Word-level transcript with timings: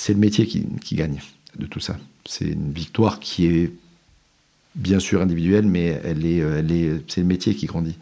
c'est 0.00 0.14
le 0.14 0.18
métier 0.18 0.46
qui, 0.46 0.94
gagne 0.94 1.20
de 1.58 1.66
tout 1.66 1.78
ça. 1.78 1.96
C'est 2.24 2.46
une 2.46 2.72
victoire 2.72 3.20
qui 3.20 3.46
est 3.46 3.70
bien 4.74 4.98
sûr 4.98 5.20
individuelle, 5.20 5.66
mais 5.66 5.88
est, 5.88 7.02
c'est 7.06 7.20
le 7.20 7.26
métier 7.26 7.54
qui 7.54 7.66
grandit. 7.66 7.98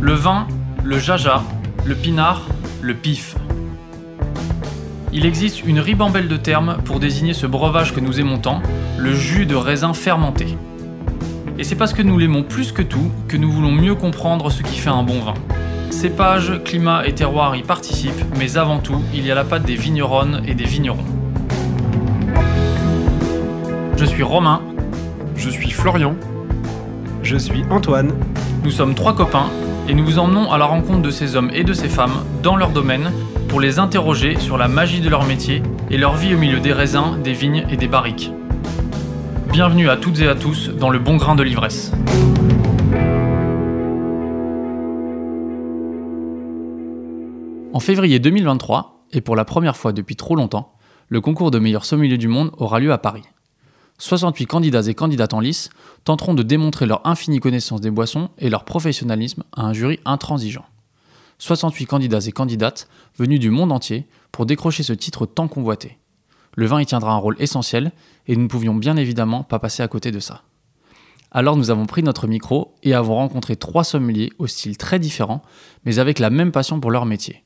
Le 0.00 0.14
vin, 0.14 0.48
le 0.82 0.98
jaja, 0.98 1.44
le 1.86 1.94
pinard, 1.94 2.48
le 2.82 2.94
pif. 2.94 3.36
Il 5.12 5.24
existe 5.26 5.64
une 5.64 5.78
ribambelle 5.78 6.26
de 6.26 6.36
termes 6.36 6.78
pour 6.84 6.98
désigner 6.98 7.34
ce 7.34 7.46
breuvage 7.46 7.94
que 7.94 8.00
nous 8.00 8.18
aimons 8.18 8.40
tant, 8.40 8.60
le 8.98 9.14
jus 9.14 9.46
de 9.46 9.54
raisin 9.54 9.94
fermenté. 9.94 10.58
Et 11.58 11.62
c'est 11.62 11.76
parce 11.76 11.92
que 11.92 12.02
nous 12.02 12.18
l'aimons 12.18 12.42
plus 12.42 12.72
que 12.72 12.82
tout 12.82 13.12
que 13.28 13.36
nous 13.36 13.50
voulons 13.50 13.70
mieux 13.70 13.94
comprendre 13.94 14.50
ce 14.50 14.62
qui 14.62 14.76
fait 14.76 14.90
un 14.90 15.04
bon 15.04 15.20
vin. 15.20 15.34
Cépage, 15.90 16.60
climat 16.64 17.06
et 17.06 17.14
terroir 17.14 17.54
y 17.54 17.62
participent, 17.62 18.24
mais 18.36 18.56
avant 18.56 18.80
tout, 18.80 19.00
il 19.14 19.24
y 19.24 19.30
a 19.30 19.36
la 19.36 19.44
patte 19.44 19.64
des 19.64 19.76
vigneronnes 19.76 20.42
et 20.46 20.54
des 20.54 20.64
vignerons. 20.64 21.04
Je 23.96 24.04
suis 24.04 24.24
Romain. 24.24 24.60
Je 25.36 25.48
suis 25.48 25.70
Florian. 25.70 26.16
Je 27.22 27.36
suis 27.36 27.62
Antoine. 27.70 28.12
Nous 28.64 28.72
sommes 28.72 28.94
trois 28.94 29.14
copains 29.14 29.46
et 29.88 29.94
nous 29.94 30.04
vous 30.04 30.18
emmenons 30.18 30.50
à 30.50 30.58
la 30.58 30.64
rencontre 30.64 31.02
de 31.02 31.10
ces 31.10 31.36
hommes 31.36 31.50
et 31.54 31.62
de 31.62 31.72
ces 31.72 31.88
femmes 31.88 32.24
dans 32.42 32.56
leur 32.56 32.70
domaine 32.70 33.12
pour 33.48 33.60
les 33.60 33.78
interroger 33.78 34.40
sur 34.40 34.58
la 34.58 34.66
magie 34.66 35.00
de 35.00 35.08
leur 35.08 35.24
métier 35.24 35.62
et 35.90 35.98
leur 35.98 36.16
vie 36.16 36.34
au 36.34 36.38
milieu 36.38 36.58
des 36.58 36.72
raisins, 36.72 37.18
des 37.22 37.32
vignes 37.32 37.64
et 37.70 37.76
des 37.76 37.86
barriques. 37.86 38.32
Bienvenue 39.54 39.88
à 39.88 39.96
toutes 39.96 40.18
et 40.18 40.26
à 40.26 40.34
tous 40.34 40.68
dans 40.68 40.90
le 40.90 40.98
bon 40.98 41.16
grain 41.16 41.36
de 41.36 41.44
l'ivresse. 41.44 41.92
En 47.72 47.78
février 47.78 48.18
2023, 48.18 49.06
et 49.12 49.20
pour 49.20 49.36
la 49.36 49.44
première 49.44 49.76
fois 49.76 49.92
depuis 49.92 50.16
trop 50.16 50.34
longtemps, 50.34 50.72
le 51.08 51.20
concours 51.20 51.52
de 51.52 51.60
meilleur 51.60 51.84
sommelier 51.84 52.18
du 52.18 52.26
monde 52.26 52.50
aura 52.56 52.80
lieu 52.80 52.92
à 52.92 52.98
Paris. 52.98 53.22
68 53.98 54.46
candidats 54.46 54.88
et 54.88 54.94
candidates 54.94 55.34
en 55.34 55.40
lice 55.40 55.70
tenteront 56.02 56.34
de 56.34 56.42
démontrer 56.42 56.86
leur 56.86 57.06
infinie 57.06 57.38
connaissance 57.38 57.80
des 57.80 57.92
boissons 57.92 58.30
et 58.38 58.50
leur 58.50 58.64
professionnalisme 58.64 59.44
à 59.56 59.66
un 59.66 59.72
jury 59.72 60.00
intransigeant. 60.04 60.66
68 61.38 61.86
candidats 61.86 62.26
et 62.26 62.32
candidates 62.32 62.88
venus 63.16 63.38
du 63.38 63.50
monde 63.50 63.70
entier 63.70 64.08
pour 64.32 64.46
décrocher 64.46 64.82
ce 64.82 64.94
titre 64.94 65.26
tant 65.26 65.46
convoité. 65.46 65.98
Le 66.56 66.66
vin 66.66 66.80
y 66.80 66.86
tiendra 66.86 67.12
un 67.12 67.18
rôle 67.18 67.36
essentiel 67.38 67.92
et 68.26 68.36
nous 68.36 68.42
ne 68.42 68.48
pouvions 68.48 68.74
bien 68.74 68.96
évidemment 68.96 69.42
pas 69.42 69.58
passer 69.58 69.82
à 69.82 69.88
côté 69.88 70.10
de 70.10 70.20
ça. 70.20 70.42
Alors 71.30 71.56
nous 71.56 71.70
avons 71.70 71.86
pris 71.86 72.02
notre 72.02 72.28
micro 72.28 72.74
et 72.84 72.94
avons 72.94 73.16
rencontré 73.16 73.56
trois 73.56 73.82
sommeliers 73.82 74.30
au 74.38 74.46
style 74.46 74.76
très 74.76 75.00
différent, 75.00 75.42
mais 75.84 75.98
avec 75.98 76.20
la 76.20 76.30
même 76.30 76.52
passion 76.52 76.78
pour 76.78 76.92
leur 76.92 77.06
métier. 77.06 77.42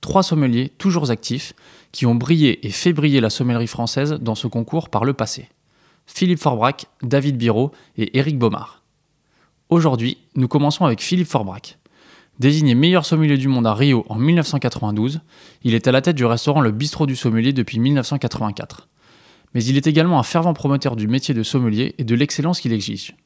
Trois 0.00 0.22
sommeliers 0.22 0.70
toujours 0.78 1.10
actifs 1.10 1.52
qui 1.90 2.06
ont 2.06 2.14
brillé 2.14 2.64
et 2.64 2.70
fait 2.70 2.92
briller 2.92 3.20
la 3.20 3.30
sommellerie 3.30 3.66
française 3.66 4.12
dans 4.20 4.36
ce 4.36 4.46
concours 4.46 4.88
par 4.88 5.04
le 5.04 5.14
passé. 5.14 5.48
Philippe 6.06 6.38
Forbrac, 6.38 6.86
David 7.02 7.36
Biro 7.36 7.72
et 7.96 8.16
Éric 8.18 8.38
Baumard. 8.38 8.82
Aujourd'hui, 9.68 10.18
nous 10.36 10.48
commençons 10.48 10.84
avec 10.84 11.02
Philippe 11.02 11.28
Forbrac. 11.28 11.76
Désigné 12.38 12.76
meilleur 12.76 13.04
sommelier 13.04 13.36
du 13.36 13.48
monde 13.48 13.66
à 13.66 13.74
Rio 13.74 14.04
en 14.08 14.14
1992, 14.14 15.20
il 15.64 15.74
est 15.74 15.88
à 15.88 15.92
la 15.92 16.00
tête 16.00 16.14
du 16.14 16.24
restaurant 16.24 16.60
Le 16.60 16.70
Bistrot 16.70 17.06
du 17.06 17.16
Sommelier 17.16 17.52
depuis 17.52 17.80
1984. 17.80 18.88
Mais 19.54 19.64
il 19.64 19.76
est 19.76 19.88
également 19.88 20.20
un 20.20 20.22
fervent 20.22 20.54
promoteur 20.54 20.94
du 20.94 21.08
métier 21.08 21.34
de 21.34 21.42
sommelier 21.42 21.96
et 21.98 22.04
de 22.04 22.14
l'excellence 22.14 22.60
qu'il 22.60 22.72
exige. 22.72 23.16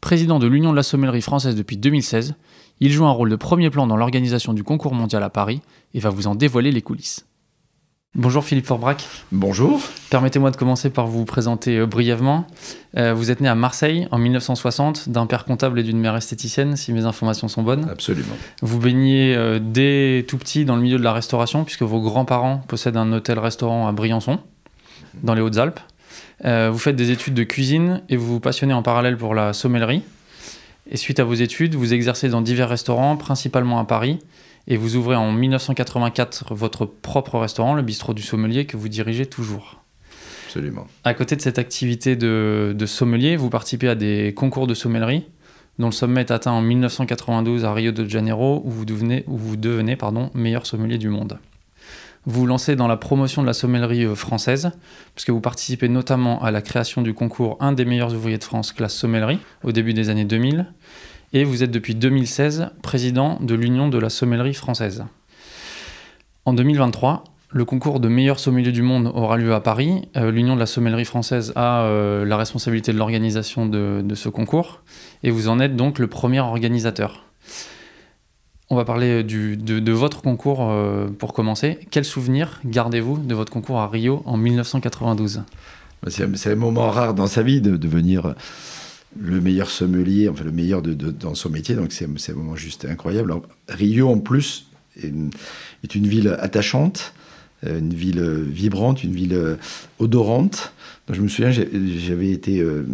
Président 0.00 0.38
de 0.38 0.46
l'Union 0.46 0.70
de 0.70 0.76
la 0.76 0.82
sommellerie 0.82 1.20
française 1.20 1.56
depuis 1.56 1.76
2016, 1.76 2.34
il 2.80 2.90
joue 2.90 3.04
un 3.04 3.10
rôle 3.10 3.28
de 3.28 3.36
premier 3.36 3.68
plan 3.68 3.86
dans 3.86 3.98
l'organisation 3.98 4.54
du 4.54 4.64
concours 4.64 4.94
mondial 4.94 5.22
à 5.22 5.30
Paris 5.30 5.60
et 5.92 6.00
va 6.00 6.08
vous 6.08 6.26
en 6.26 6.34
dévoiler 6.34 6.72
les 6.72 6.82
coulisses. 6.82 7.26
Bonjour 8.14 8.44
Philippe 8.44 8.66
Forbrac. 8.66 9.08
Bonjour. 9.32 9.80
Permettez-moi 10.10 10.50
de 10.50 10.56
commencer 10.58 10.90
par 10.90 11.06
vous 11.06 11.24
présenter 11.24 11.78
euh, 11.78 11.86
brièvement. 11.86 12.46
Euh, 12.98 13.14
vous 13.14 13.30
êtes 13.30 13.40
né 13.40 13.48
à 13.48 13.54
Marseille 13.54 14.06
en 14.10 14.18
1960 14.18 15.08
d'un 15.08 15.24
père 15.24 15.46
comptable 15.46 15.80
et 15.80 15.82
d'une 15.82 15.98
mère 15.98 16.14
esthéticienne, 16.14 16.76
si 16.76 16.92
mes 16.92 17.06
informations 17.06 17.48
sont 17.48 17.62
bonnes. 17.62 17.88
Absolument. 17.88 18.34
Vous 18.60 18.78
baignez 18.78 19.34
euh, 19.34 19.58
dès 19.62 20.26
tout 20.28 20.36
petit 20.36 20.66
dans 20.66 20.76
le 20.76 20.82
milieu 20.82 20.98
de 20.98 21.02
la 21.02 21.14
restauration, 21.14 21.64
puisque 21.64 21.84
vos 21.84 22.02
grands-parents 22.02 22.58
possèdent 22.68 22.98
un 22.98 23.10
hôtel-restaurant 23.14 23.88
à 23.88 23.92
Briançon, 23.92 24.40
dans 25.22 25.32
les 25.32 25.40
Hautes-Alpes. 25.40 25.80
vous 26.44 26.78
faites 26.78 26.96
des 26.96 27.12
études 27.12 27.32
de 27.32 27.44
cuisine 27.44 28.02
et 28.10 28.18
vous 28.18 28.26
vous 28.26 28.40
passionnez 28.40 28.74
en 28.74 28.82
parallèle 28.82 29.16
pour 29.16 29.34
la 29.34 29.54
sommellerie. 29.54 30.02
Et 30.90 30.98
suite 30.98 31.18
à 31.18 31.24
vos 31.24 31.32
études, 31.32 31.76
vous 31.76 31.94
exercez 31.94 32.28
dans 32.28 32.42
divers 32.42 32.68
restaurants, 32.68 33.16
principalement 33.16 33.78
à 33.78 33.86
Paris, 33.86 34.18
et 34.68 34.76
vous 34.76 34.96
ouvrez 34.96 35.16
en 35.16 35.32
1984 35.32 36.54
votre 36.54 36.86
propre 36.86 37.38
restaurant, 37.38 37.74
le 37.74 37.82
Bistrot 37.82 38.14
du 38.14 38.22
Sommelier, 38.22 38.66
que 38.66 38.76
vous 38.76 38.88
dirigez 38.88 39.26
toujours. 39.26 39.82
Absolument. 40.46 40.86
À 41.04 41.14
côté 41.14 41.34
de 41.34 41.40
cette 41.40 41.58
activité 41.58 42.14
de, 42.14 42.84
sommelier, 42.86 43.36
vous 43.36 43.50
participez 43.50 43.88
à 43.88 43.94
des 43.94 44.34
concours 44.34 44.66
de 44.66 44.74
sommellerie, 44.74 45.24
dont 45.78 45.86
le 45.86 45.92
sommet 45.92 46.20
est 46.20 46.30
atteint 46.30 46.52
en 46.52 46.60
1992 46.60 47.64
à 47.64 47.72
Rio 47.72 47.90
de 47.90 48.06
Janeiro, 48.06 48.60
où 48.64 48.70
vous 48.70 48.84
devenez, 48.84 49.24
où 49.26 49.36
vous 49.36 49.56
devenez 49.56 49.96
pardon, 49.96 50.30
meilleur 50.34 50.66
sommelier 50.66 50.98
du 50.98 51.08
monde. 51.08 51.38
Vous 52.24 52.40
vous 52.40 52.46
lancez 52.46 52.76
dans 52.76 52.86
la 52.86 52.96
promotion 52.96 53.42
de 53.42 53.48
la 53.48 53.52
sommellerie 53.52 54.04
euh, 54.04 54.14
française, 54.14 54.70
puisque 55.14 55.30
vous 55.30 55.40
participez 55.40 55.88
notamment 55.88 56.40
à 56.42 56.52
la 56.52 56.62
création 56.62 57.02
du 57.02 57.14
concours 57.14 57.56
Un 57.58 57.72
des 57.72 57.84
meilleurs 57.84 58.14
ouvriers 58.14 58.38
de 58.38 58.44
France 58.44 58.72
classe 58.72 58.94
sommellerie 58.94 59.40
au 59.64 59.72
début 59.72 59.92
des 59.92 60.08
années 60.08 60.24
2000, 60.24 60.66
et 61.32 61.44
vous 61.44 61.62
êtes 61.62 61.70
depuis 61.70 61.94
2016 61.94 62.70
président 62.82 63.38
de 63.40 63.54
l'Union 63.54 63.88
de 63.88 63.98
la 63.98 64.10
sommellerie 64.10 64.54
française. 64.54 65.04
En 66.44 66.52
2023, 66.52 67.24
le 67.50 67.64
concours 67.64 68.00
de 68.00 68.08
meilleur 68.08 68.38
sommelier 68.38 68.72
du 68.72 68.82
monde 68.82 69.10
aura 69.14 69.36
lieu 69.36 69.54
à 69.54 69.60
Paris. 69.60 70.08
Euh, 70.16 70.30
L'Union 70.30 70.54
de 70.54 70.60
la 70.60 70.66
sommellerie 70.66 71.04
française 71.04 71.52
a 71.54 71.82
euh, 71.82 72.24
la 72.24 72.36
responsabilité 72.36 72.92
de 72.92 72.98
l'organisation 72.98 73.66
de, 73.66 74.14
ce 74.14 74.28
concours 74.28 74.82
et 75.22 75.30
vous 75.30 75.48
en 75.48 75.60
êtes 75.60 75.76
donc 75.76 75.98
le 75.98 76.06
premier 76.06 76.40
organisateur. 76.40 77.24
On 78.70 78.76
va 78.76 78.86
parler 78.86 79.22
de, 79.22 79.92
votre 79.92 80.22
concours 80.22 80.60
euh, 80.62 81.08
pour 81.08 81.34
commencer. 81.34 81.78
Quel 81.90 82.06
souvenir 82.06 82.60
gardez-vous 82.64 83.18
de 83.18 83.34
votre 83.34 83.52
concours 83.52 83.80
à 83.80 83.88
Rio 83.88 84.22
en 84.24 84.38
1992 84.38 85.42
C'est 86.08 86.52
un 86.52 86.56
moment 86.56 86.90
rare 86.90 87.12
dans 87.12 87.26
sa 87.26 87.42
vie 87.42 87.60
de 87.60 87.88
venir 87.88 88.34
le 89.18 89.40
meilleur 89.40 89.70
sommelier, 89.70 90.28
enfin 90.28 90.44
le 90.44 90.52
meilleur 90.52 90.82
dans 90.82 91.34
son 91.34 91.50
métier, 91.50 91.74
donc 91.74 91.92
c'est 91.92 92.06
un 92.06 92.34
moment 92.34 92.56
juste 92.56 92.84
incroyable. 92.84 93.34
Rio, 93.68 94.08
en 94.08 94.18
plus, 94.18 94.66
est 94.96 95.94
une, 95.94 96.06
ville 96.06 96.36
attachante, 96.40 97.14
euh, 97.66 97.78
une 97.78 97.94
ville 97.94 98.22
vibrante, 98.22 99.04
une 99.04 99.12
ville 99.12 99.34
euh, 99.34 99.56
odorante. 99.98 100.72
je 101.10 101.20
me 101.20 101.28
souviens, 101.28 101.50
j'avais 101.50 102.30
été 102.30 102.60
euh, 102.60 102.84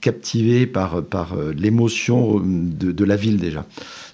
captivé 0.00 0.66
par, 0.66 1.04
par 1.04 1.36
l'émotion 1.56 2.40
de, 2.40 2.92
de, 2.92 3.04
la 3.04 3.16
ville 3.16 3.36
déjà, 3.36 3.66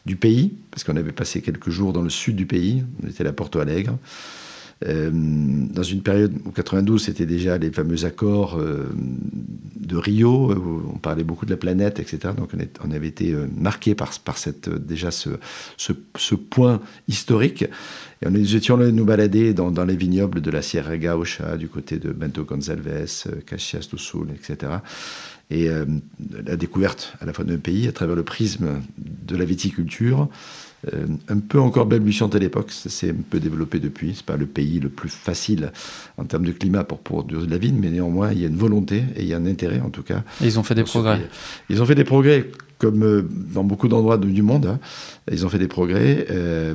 du 0.07 0.17
pays, 0.17 0.53
parce 0.71 0.85
qu'on 0.85 0.97
avait 0.97 1.13
passé 1.13 1.43
quelques 1.43 1.71
jours 1.71 1.93
dans 1.93 2.03
le 2.03 2.11
sud 2.11 2.37
du 2.37 2.47
pays, 2.47 2.85
on 3.03 3.09
était 3.09 3.27
à 3.27 3.33
Porto 3.33 3.61
Alegre. 3.61 3.97
Euh, 4.87 5.11
dans 5.13 5.83
une 5.83 6.03
période 6.03 6.33
où 6.47 6.51
92, 6.53 7.03
c'était 7.03 7.27
déjà 7.27 7.59
les 7.59 7.71
fameux 7.71 8.05
accords 8.07 8.59
euh, 8.59 8.89
de 9.77 9.97
Rio, 9.97 10.55
où 10.55 10.91
on 10.95 10.99
parlait 10.99 11.25
beaucoup 11.25 11.45
de 11.45 11.51
la 11.51 11.59
planète, 11.59 11.99
etc. 11.99 12.33
Donc 12.37 12.53
on, 12.83 12.91
avait 12.91 13.09
été 13.09 13.33
euh, 13.33 13.47
marqué 13.55 13.95
par, 13.95 14.13
cette, 14.39 14.71
déjà 14.71 15.11
ce, 15.11 15.29
point 16.35 16.81
historique. 17.09 17.67
Et 18.23 18.31
nous 18.31 18.57
étions 18.57 18.79
nous 18.79 19.05
balader 19.05 19.53
dans, 19.53 19.85
les 19.85 19.97
vignobles 19.97 20.41
de 20.41 20.51
la 20.51 20.63
Sierra 20.63 20.97
Gaucha, 20.97 21.57
du 21.57 21.69
côté 21.69 21.99
de 21.99 22.13
Bento 22.13 22.45
Gonçalves, 22.45 23.07
Caxias 23.47 23.89
do 23.91 23.99
Sul, 23.99 24.29
etc. 24.35 24.73
Et 25.51 25.69
la 25.69 26.57
découverte 26.57 27.15
à 27.21 27.25
la 27.25 27.33
fois 27.33 27.45
d'un 27.45 27.57
pays 27.57 27.89
à 27.89 27.93
travers 27.93 28.15
le 28.15 28.23
prisme 28.23 28.83
de 29.31 29.37
la 29.37 29.45
viticulture, 29.45 30.29
euh, 30.93 31.07
un 31.29 31.39
peu 31.39 31.61
encore 31.61 31.87
balbutiante 31.87 32.35
à 32.35 32.39
l'époque, 32.39 32.71
ça 32.71 32.89
s'est 32.89 33.11
un 33.11 33.23
peu 33.29 33.39
développé 33.39 33.79
depuis. 33.79 34.15
C'est 34.15 34.25
pas 34.25 34.37
le 34.37 34.47
pays 34.47 34.81
le 34.81 34.89
plus 34.89 35.11
facile 35.11 35.73
en 36.17 36.25
termes 36.25 36.47
de 36.47 36.53
climat 36.53 36.85
pour 36.85 37.01
produire 37.01 37.43
de 37.43 37.51
la 37.51 37.59
vigne, 37.59 37.79
mais 37.79 37.91
néanmoins 37.91 38.33
il 38.33 38.41
y 38.41 38.45
a 38.45 38.49
une 38.49 38.57
volonté 38.57 39.05
et 39.17 39.23
il 39.23 39.27
y 39.27 39.35
a 39.35 39.37
un 39.37 39.47
intérêt 39.47 39.81
en 39.81 39.91
tout 39.91 40.03
cas. 40.03 40.23
Et 40.41 40.47
ils 40.47 40.59
ont 40.59 40.63
fait 40.63 40.75
des 40.75 40.85
progrès. 40.85 41.21
Ils 41.69 41.83
ont 41.83 41.87
fait 41.87 41.95
des 41.95 42.05
progrès 42.05 42.51
comme 42.79 43.03
euh, 43.03 43.23
dans 43.31 43.63
beaucoup 43.63 43.89
d'endroits 43.89 44.17
du 44.17 44.43
monde. 44.43 44.67
Hein. 44.67 44.79
Ils 45.31 45.45
ont 45.45 45.51
fait 45.51 45.59
des 45.59 45.69
progrès. 45.69 46.27
Euh, 46.31 46.75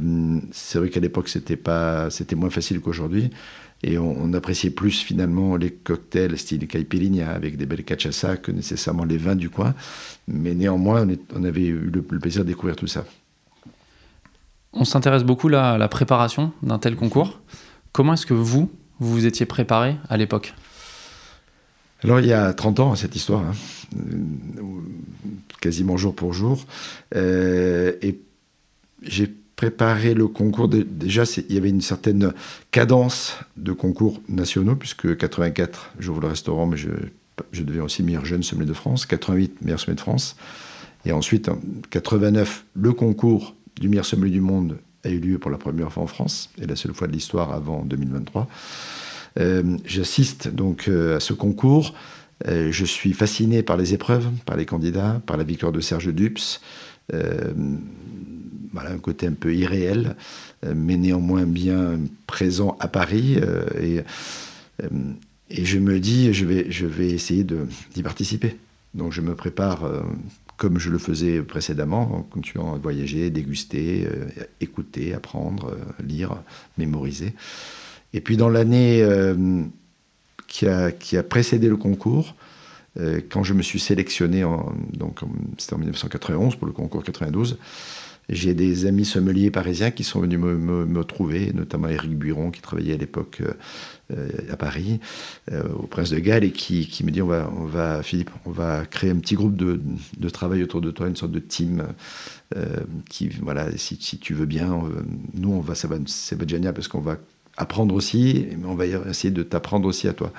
c'est 0.51 0.77
vrai 0.77 0.89
qu'à 0.89 0.99
l'époque 0.99 1.27
c'était 1.27 1.55
pas, 1.55 2.11
c'était 2.11 2.35
moins 2.35 2.51
facile 2.51 2.81
qu'aujourd'hui. 2.81 3.31
Et 3.87 3.99
on, 3.99 4.33
appréciait 4.33 4.71
plus 4.71 4.99
finalement 5.03 5.57
les 5.57 5.69
cocktails 5.69 6.35
style 6.39 6.67
caipirinha 6.67 7.29
avec 7.29 7.55
des 7.55 7.67
belles 7.67 7.83
cachaça 7.83 8.35
que 8.35 8.51
nécessairement 8.51 9.05
les 9.05 9.19
vins 9.19 9.35
du 9.35 9.51
coin. 9.51 9.75
Mais 10.27 10.55
néanmoins, 10.55 11.07
on, 11.35 11.43
avait 11.43 11.67
eu 11.67 11.91
le 11.93 12.01
plaisir 12.01 12.41
de 12.41 12.47
découvrir 12.47 12.75
tout 12.75 12.87
ça. 12.87 13.05
On 14.73 14.85
s'intéresse 14.85 15.23
beaucoup 15.23 15.49
là, 15.49 15.73
à 15.73 15.77
la 15.77 15.87
préparation 15.87 16.51
d'un 16.63 16.79
tel 16.79 16.95
concours. 16.95 17.39
Comment 17.91 18.13
est-ce 18.13 18.25
que 18.25 18.33
vous, 18.33 18.71
vous 18.99 19.13
vous 19.13 19.25
étiez 19.27 19.45
préparé 19.45 19.97
à 20.09 20.17
l'époque? 20.17 20.55
Alors 22.03 22.19
il 22.19 22.25
y 22.25 22.33
a 22.33 22.53
30 22.53 22.79
ans, 22.79 22.95
cette 22.95 23.15
histoire, 23.15 23.43
hein, 23.43 23.53
quasiment 25.61 25.95
jour 25.95 26.15
pour 26.15 26.33
jour, 26.33 26.65
et 27.15 28.19
j'ai 29.03 29.33
préparé 29.55 30.13
le 30.13 30.27
concours. 30.27 30.67
déjà, 30.67 31.23
il 31.37 31.53
y 31.53 31.57
avait 31.57 31.69
une 31.69 31.81
certaine 31.81 32.33
cadence 32.71 33.37
de 33.57 33.71
concours 33.71 34.21
nationaux, 34.27 34.75
puisque 34.75 35.15
84, 35.17 35.93
j'ouvre 35.99 36.21
le 36.21 36.27
restaurant, 36.27 36.65
mais 36.65 36.77
je, 36.77 36.89
je 37.51 37.63
deviens 37.63 37.83
aussi 37.83 38.03
meilleur 38.03 38.25
jeune 38.25 38.43
sommelier 38.43 38.67
de 38.67 38.73
France. 38.73 39.05
88, 39.05 39.61
meilleur 39.61 39.79
sommelier 39.79 39.95
de 39.95 40.01
France. 40.01 40.35
Et 41.05 41.11
ensuite, 41.11 41.49
en 41.49 41.59
89, 41.91 42.65
le 42.73 42.93
concours 42.93 43.55
du 43.79 43.89
meilleur 43.89 44.05
sommelier 44.05 44.31
du 44.31 44.41
monde 44.41 44.77
a 45.03 45.09
eu 45.09 45.19
lieu 45.19 45.37
pour 45.37 45.51
la 45.51 45.57
première 45.57 45.91
fois 45.91 46.03
en 46.03 46.07
France, 46.07 46.49
et 46.61 46.65
la 46.65 46.75
seule 46.75 46.93
fois 46.93 47.07
de 47.07 47.13
l'histoire 47.13 47.51
avant 47.53 47.83
2023. 47.85 48.47
Euh, 49.39 49.77
j'assiste 49.85 50.47
donc 50.47 50.87
euh, 50.87 51.17
à 51.17 51.19
ce 51.19 51.33
concours. 51.33 51.93
Euh, 52.47 52.71
je 52.71 52.85
suis 52.85 53.13
fasciné 53.13 53.63
par 53.63 53.77
les 53.77 53.93
épreuves, 53.93 54.27
par 54.45 54.57
les 54.57 54.65
candidats, 54.65 55.21
par 55.25 55.37
la 55.37 55.43
victoire 55.43 55.71
de 55.71 55.79
Serge 55.79 56.13
Dups 56.13 56.61
un 58.83 58.97
côté 58.97 59.27
un 59.27 59.33
peu 59.33 59.53
irréel, 59.53 60.15
euh, 60.65 60.73
mais 60.75 60.97
néanmoins 60.97 61.45
bien 61.45 61.99
présent 62.27 62.77
à 62.79 62.87
Paris. 62.87 63.37
Euh, 63.37 63.65
et, 63.81 63.99
euh, 64.83 64.87
et 65.49 65.65
je 65.65 65.79
me 65.79 65.99
dis, 65.99 66.33
je 66.33 66.45
vais, 66.45 66.71
je 66.71 66.85
vais 66.85 67.09
essayer 67.09 67.43
d'y 67.43 68.03
participer. 68.03 68.57
Donc 68.93 69.11
je 69.11 69.21
me 69.21 69.35
prépare 69.35 69.89
comme 70.57 70.79
je 70.79 70.89
le 70.89 70.97
faisais 70.97 71.41
précédemment, 71.41 72.15
en 72.15 72.21
continuant 72.21 72.73
à 72.73 72.77
voyager, 72.77 73.29
déguster, 73.29 74.07
écouter, 74.61 75.13
apprendre, 75.13 75.77
lire, 76.01 76.37
mémoriser. 76.77 77.33
Et 78.13 78.21
puis 78.21 78.37
dans 78.37 78.47
l'année 78.47 79.05
qui, 80.47 80.65
a, 80.65 80.91
qui 80.91 81.17
a 81.17 81.23
précédé 81.23 81.67
le 81.67 81.75
concours, 81.75 82.35
quand 83.29 83.43
je 83.43 83.53
me 83.53 83.61
suis 83.61 83.79
sélectionné, 83.79 84.45
en, 84.45 84.73
donc 84.93 85.19
c'était 85.57 85.73
en 85.73 85.79
1991 85.79 86.55
pour 86.55 86.67
le 86.67 86.73
concours 86.73 87.03
92, 87.03 87.57
j'ai 88.29 88.53
des 88.53 88.85
amis 88.85 89.05
sommeliers 89.05 89.51
parisiens 89.51 89.91
qui 89.91 90.03
sont 90.03 90.19
venus 90.19 90.39
me, 90.39 91.03
trouver, 91.03 91.51
notamment 91.53 91.87
Éric 91.87 92.17
Buron, 92.17 92.49
qui 92.49 92.61
travaillait 92.61 92.95
à 92.95 92.97
l'époque 92.97 93.41
euh, 94.11 94.29
à 94.51 94.57
Paris, 94.57 94.99
euh, 95.51 95.63
au 95.73 95.87
Prince 95.87 96.09
de 96.09 96.19
Galles, 96.19 96.43
et 96.43 96.51
qui, 96.51 97.03
me 97.03 97.11
dit 97.11 97.21
on 97.21 97.27
va, 97.27 97.51
on 97.55 97.65
va, 97.65 98.01
Philippe, 98.01 98.31
on 98.45 98.51
va 98.51 98.85
créer 98.85 99.11
un 99.11 99.17
petit 99.17 99.35
groupe 99.35 99.55
de, 99.55 99.79
de 100.17 100.29
travail 100.29 100.63
autour 100.63 100.81
de 100.81 100.91
toi, 100.91 101.07
une 101.07 101.15
sorte 101.15 101.31
de 101.31 101.39
team. 101.39 101.83
Euh, 102.55 102.77
qui, 103.09 103.29
voilà, 103.41 103.75
si, 103.77 103.97
si, 103.99 104.17
tu 104.17 104.33
veux 104.33 104.45
bien, 104.45 104.81
nous, 105.33 105.51
on 105.51 105.59
va, 105.59 105.75
ça, 105.75 105.87
va, 105.87 105.97
ça 106.05 106.35
va 106.35 106.43
être 106.43 106.49
génial 106.49 106.73
parce 106.73 106.87
qu'on 106.87 107.01
va 107.01 107.17
apprendre 107.57 107.93
aussi, 107.95 108.47
mais 108.57 108.67
on 108.67 108.75
va 108.75 108.85
essayer 108.85 109.31
de 109.31 109.43
t'apprendre 109.43 109.87
aussi 109.87 110.07
à 110.07 110.13
toi. 110.13 110.31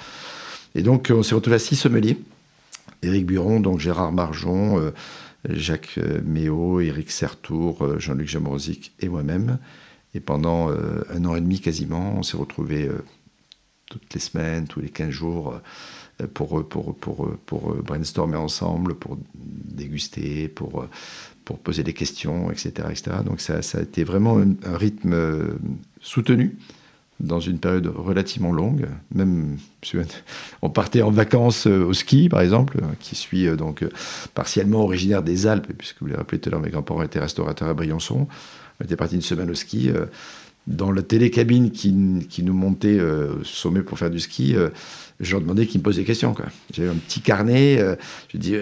Et 0.74 0.82
donc, 0.82 1.12
on 1.14 1.22
s'est 1.22 1.34
retrouvé 1.34 1.56
à 1.56 1.58
six 1.60 1.76
sommeliers. 1.76 2.18
Éric 3.02 3.26
Buron, 3.26 3.60
donc 3.60 3.78
Gérard 3.78 4.12
Marjon, 4.12 4.92
Jacques 5.50 5.98
euh, 5.98 6.20
Méo, 6.24 6.80
Éric 6.80 7.10
Sertour, 7.10 7.82
euh, 7.82 7.98
Jean-Luc 7.98 8.28
Jamorzic 8.28 8.92
et 9.00 9.08
moi-même. 9.08 9.58
Et 10.14 10.20
pendant 10.20 10.70
euh, 10.70 11.02
un 11.12 11.24
an 11.24 11.36
et 11.36 11.40
demi 11.40 11.60
quasiment, 11.60 12.14
on 12.16 12.22
s'est 12.22 12.36
retrouvés 12.36 12.90
toutes 13.86 14.14
les 14.14 14.20
semaines, 14.20 14.66
tous 14.66 14.80
les 14.80 14.88
15 14.88 15.10
jours, 15.10 15.60
pour, 16.32 16.66
pour, 16.66 16.96
pour, 16.96 17.28
pour 17.44 17.74
brainstormer 17.74 18.36
ensemble, 18.36 18.94
pour 18.94 19.18
déguster, 19.34 20.48
pour, 20.48 20.86
pour 21.44 21.58
poser 21.58 21.82
des 21.82 21.92
questions, 21.92 22.50
etc. 22.50 22.72
etc. 22.90 23.18
Donc 23.24 23.40
ça, 23.40 23.60
ça 23.60 23.78
a 23.78 23.82
été 23.82 24.02
vraiment 24.02 24.38
un, 24.38 24.76
rythme 24.76 25.58
soutenu 26.00 26.56
dans 27.20 27.40
une 27.40 27.58
période 27.58 27.86
relativement 27.86 28.52
longue. 28.52 28.86
Même 29.14 29.56
on 30.62 30.70
partait 30.70 31.02
en 31.02 31.10
vacances 31.10 31.66
euh, 31.66 31.84
au 31.84 31.92
ski, 31.92 32.28
par 32.28 32.40
exemple, 32.40 32.80
qui 33.00 33.14
suis 33.14 33.46
euh, 33.46 33.56
donc 33.56 33.82
euh, 33.82 33.90
partiellement 34.34 34.82
originaire 34.82 35.22
des 35.22 35.46
Alpes, 35.46 35.72
puisque 35.76 36.00
vous 36.00 36.06
l'avez 36.06 36.18
rappelé 36.18 36.40
tout 36.40 36.48
à 36.48 36.52
l'heure, 36.52 36.60
mes 36.60 36.70
grands-parents 36.70 37.02
étaient 37.02 37.20
restaurateurs 37.20 37.68
à 37.68 37.74
Briançon. 37.74 38.26
On 38.80 38.84
était 38.84 38.96
parti 38.96 39.14
une 39.14 39.22
semaine 39.22 39.50
au 39.50 39.54
ski. 39.54 39.90
Dans 40.66 40.90
la 40.90 41.02
télécabine 41.02 41.70
qui, 41.70 41.92
nous 41.92 42.54
montait 42.54 43.00
au 43.00 43.44
sommet 43.44 43.82
pour 43.82 43.98
faire 43.98 44.10
du 44.10 44.18
ski, 44.18 44.56
je 45.20 45.32
leur 45.32 45.40
demandais 45.40 45.66
qu'ils 45.66 45.80
me 45.80 45.84
posent 45.84 45.96
des 45.96 46.04
questions. 46.04 46.34
J'avais 46.74 46.88
un 46.88 46.96
petit 46.96 47.20
carnet. 47.20 47.78
je 48.32 48.36
dis, 48.36 48.56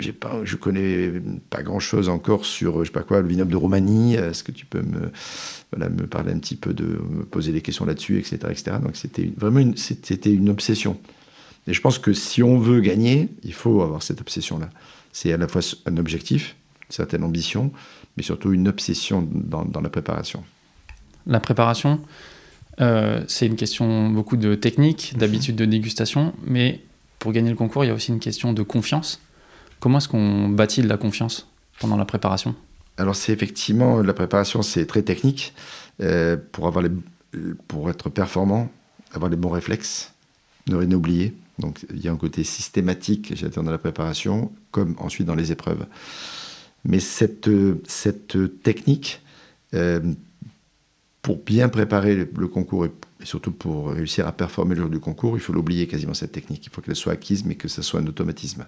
j'ai 0.00 0.12
pas, 0.12 0.40
je 0.42 0.56
connais 0.56 1.12
pas 1.48 1.62
grand-chose 1.62 2.08
encore 2.08 2.44
sur, 2.44 2.80
je 2.80 2.86
sais 2.86 2.92
pas 2.92 3.04
quoi, 3.04 3.20
le 3.20 3.28
vignoble 3.28 3.52
de 3.52 3.56
Roumanie. 3.56 4.16
Est-ce 4.16 4.42
que 4.42 4.50
tu 4.50 4.66
peux 4.66 4.82
me 4.82 6.06
parler 6.06 6.32
un 6.32 6.38
petit 6.38 6.56
peu 6.56 6.74
de 6.74 6.84
me 6.84 7.24
poser 7.24 7.52
des 7.52 7.60
questions 7.60 7.84
là-dessus, 7.84 8.18
etc., 8.18 8.38
etc. 8.50 8.78
Donc 8.82 8.96
c'était 8.96 9.30
vraiment 9.36 9.60
une, 9.60 9.76
une 10.26 10.50
obsession. 10.50 10.98
Et 11.68 11.74
je 11.74 11.80
pense 11.82 11.98
que 11.98 12.14
si 12.14 12.42
on 12.42 12.58
veut 12.58 12.80
gagner, 12.80 13.28
il 13.44 13.52
faut 13.52 13.82
avoir 13.82 14.02
cette 14.02 14.22
obsession-là. 14.22 14.70
C'est 15.12 15.32
à 15.32 15.36
la 15.36 15.46
fois 15.46 15.60
un 15.84 15.98
objectif, 15.98 16.56
une 16.88 16.92
certaine 16.92 17.22
ambition, 17.22 17.70
mais 18.16 18.22
surtout 18.22 18.52
une 18.52 18.68
obsession 18.68 19.28
dans 19.30 19.80
la 19.80 19.90
préparation. 19.90 20.42
La 21.26 21.40
préparation, 21.40 22.00
euh, 22.80 23.22
c'est 23.26 23.46
une 23.46 23.56
question 23.56 24.08
beaucoup 24.08 24.36
de 24.36 24.54
technique, 24.54 25.14
d'habitude 25.16 25.56
de 25.56 25.64
dégustation, 25.64 26.32
mais 26.46 26.80
pour 27.18 27.32
gagner 27.32 27.50
le 27.50 27.56
concours, 27.56 27.84
il 27.84 27.88
y 27.88 27.90
a 27.90 27.94
aussi 27.94 28.12
une 28.12 28.20
question 28.20 28.52
de 28.52 28.62
confiance. 28.62 29.20
Comment 29.80 29.98
est-ce 29.98 30.08
qu'on 30.08 30.48
bâtit 30.48 30.82
de 30.82 30.88
la 30.88 30.96
confiance 30.96 31.48
pendant 31.80 31.96
la 31.96 32.04
préparation? 32.04 32.54
Alors 32.96 33.14
c'est 33.14 33.32
effectivement, 33.32 34.00
la 34.02 34.12
préparation, 34.12 34.62
c'est 34.62 34.86
très 34.86 35.02
technique. 35.02 35.54
Euh, 36.00 36.36
pour, 36.52 36.68
avoir 36.68 36.84
les, 36.84 36.90
pour 37.66 37.90
être 37.90 38.08
performant, 38.08 38.70
avoir 39.12 39.30
les 39.30 39.36
bons 39.36 39.50
réflexes, 39.50 40.12
ne 40.68 40.76
rien 40.76 40.92
oublier. 40.92 41.34
Donc 41.58 41.84
il 41.92 42.00
y 42.00 42.08
a 42.08 42.12
un 42.12 42.16
côté 42.16 42.44
systématique, 42.44 43.32
j'attends 43.34 43.64
dans 43.64 43.72
la 43.72 43.78
préparation, 43.78 44.52
comme 44.70 44.94
ensuite 44.98 45.26
dans 45.26 45.34
les 45.34 45.50
épreuves. 45.50 45.86
Mais 46.84 47.00
cette, 47.00 47.50
cette 47.86 48.62
technique, 48.62 49.20
euh, 49.74 50.00
pour 51.28 51.36
bien 51.36 51.68
préparer 51.68 52.16
le, 52.16 52.48
concours 52.48 52.86
et, 52.86 52.90
surtout 53.22 53.52
pour 53.52 53.90
réussir 53.90 54.26
à 54.26 54.32
performer 54.32 54.74
le 54.74 54.80
jour 54.80 54.90
du 54.90 54.98
concours, 54.98 55.36
il 55.36 55.40
faut 55.40 55.52
l'oublier 55.52 55.86
quasiment 55.86 56.14
cette 56.14 56.32
technique. 56.32 56.64
Il 56.64 56.72
faut 56.72 56.80
qu'elle 56.80 56.96
soit 56.96 57.12
acquise, 57.12 57.44
mais 57.44 57.54
que 57.54 57.68
ce 57.68 57.82
soit 57.82 58.00
un 58.00 58.06
automatisme. 58.06 58.66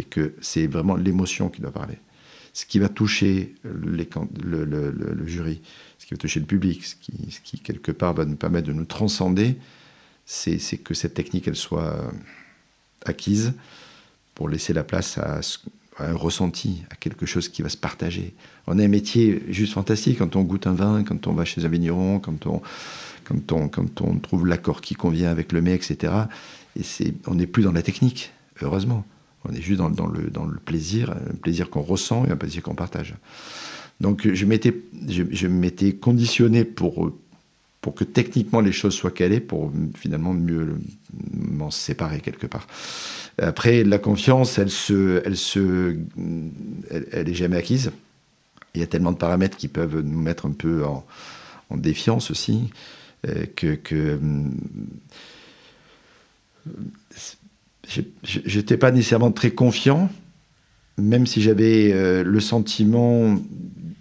Et 0.00 0.02
que 0.02 0.34
c'est 0.40 0.66
vraiment 0.66 0.96
l'émotion 0.96 1.48
qui 1.48 1.60
doit 1.60 1.70
parler 1.70 2.00
ce 2.52 2.66
qui 2.66 2.80
va 2.80 2.88
toucher 2.88 3.54
le, 3.62 5.26
jury, 5.26 5.62
ce 5.96 6.06
qui 6.06 6.14
va 6.14 6.18
toucher 6.18 6.40
le 6.40 6.46
public, 6.46 6.84
ce 6.84 6.96
qui, 6.96 7.30
ce 7.30 7.56
quelque 7.62 7.92
part 7.92 8.14
va 8.14 8.24
nous 8.24 8.34
permettre 8.34 8.66
de 8.66 8.72
nous 8.72 8.84
transcender, 8.84 9.56
c'est 10.26 10.58
que 10.78 10.94
cette 10.94 11.14
technique 11.14 11.46
elle 11.46 11.54
soit 11.54 12.12
acquise 13.06 13.54
pour 14.34 14.48
laisser 14.48 14.72
la 14.72 14.82
place 14.82 15.18
à, 15.18 15.40
un 15.98 16.14
ressenti, 16.14 16.82
à 16.90 16.96
quelque 16.96 17.26
chose 17.26 17.48
qui 17.48 17.62
va 17.62 17.68
se 17.68 17.76
partager. 17.76 18.34
On 18.66 18.78
a 18.78 18.84
un 18.84 18.88
métier 18.88 19.42
juste 19.48 19.74
fantastique 19.74 20.18
quand 20.18 20.36
on 20.36 20.42
goûte 20.42 20.66
un 20.66 20.74
vin, 20.74 21.04
quand 21.04 21.26
on 21.26 21.32
va 21.32 21.44
chez 21.44 21.64
un 21.64 21.68
vigneron, 21.68 22.18
quand 22.18 22.46
on, 22.46 22.62
quand 23.24 23.52
on, 23.52 23.68
quand 23.68 24.00
on 24.00 24.18
trouve 24.18 24.46
l'accord 24.46 24.80
qui 24.80 24.94
convient 24.94 25.30
avec 25.30 25.52
le 25.52 25.60
mets, 25.60 25.74
etc. 25.74 26.12
Et 26.76 26.82
on 27.26 27.34
n'est 27.34 27.46
plus 27.46 27.62
dans 27.62 27.72
la 27.72 27.82
technique, 27.82 28.32
heureusement. 28.62 29.04
On 29.44 29.52
est 29.52 29.60
juste 29.60 29.80
dans, 29.80 30.06
le, 30.06 30.30
dans 30.30 30.46
le 30.46 30.58
plaisir, 30.58 31.10
un 31.10 31.34
plaisir 31.34 31.68
qu'on 31.68 31.82
ressent 31.82 32.24
et 32.26 32.30
un 32.30 32.36
plaisir 32.36 32.62
qu'on 32.62 32.74
partage. 32.74 33.14
Donc 34.00 34.32
je 34.32 34.46
m'étais, 34.46 34.74
je, 35.08 35.46
m'étais 35.46 35.92
conditionné 35.92 36.64
pour, 36.64 37.12
pour 37.82 37.94
que 37.94 38.04
techniquement 38.04 38.60
les 38.60 38.72
choses 38.72 38.94
soient 38.94 39.10
calées, 39.10 39.40
pour 39.40 39.70
finalement 39.96 40.32
mieux 40.32 40.78
m'en 41.32 41.70
séparer 41.70 42.20
quelque 42.20 42.46
part. 42.46 42.66
Après, 43.38 43.82
la 43.82 43.98
confiance, 43.98 44.56
elle 44.58 44.70
se, 44.70 45.20
elle 45.26 45.36
se, 45.36 45.96
elle, 46.90 47.28
est 47.28 47.34
jamais 47.34 47.56
acquise. 47.56 47.90
Il 48.74 48.80
y 48.80 48.84
a 48.84 48.86
tellement 48.86 49.10
de 49.12 49.16
paramètres 49.16 49.56
qui 49.56 49.68
peuvent 49.68 50.00
nous 50.00 50.20
mettre 50.20 50.46
un 50.46 50.52
peu 50.52 50.84
en, 50.84 51.04
défiance 51.74 52.30
aussi, 52.30 52.70
euh, 53.26 53.46
que, 53.56 53.74
que 53.74 54.20
j'étais 58.22 58.76
pas 58.76 58.90
nécessairement 58.90 59.32
très 59.32 59.52
confiant, 59.52 60.10
même 60.98 61.26
si 61.26 61.40
j'avais 61.40 61.92
euh, 61.94 62.22
le 62.22 62.40
sentiment 62.40 63.34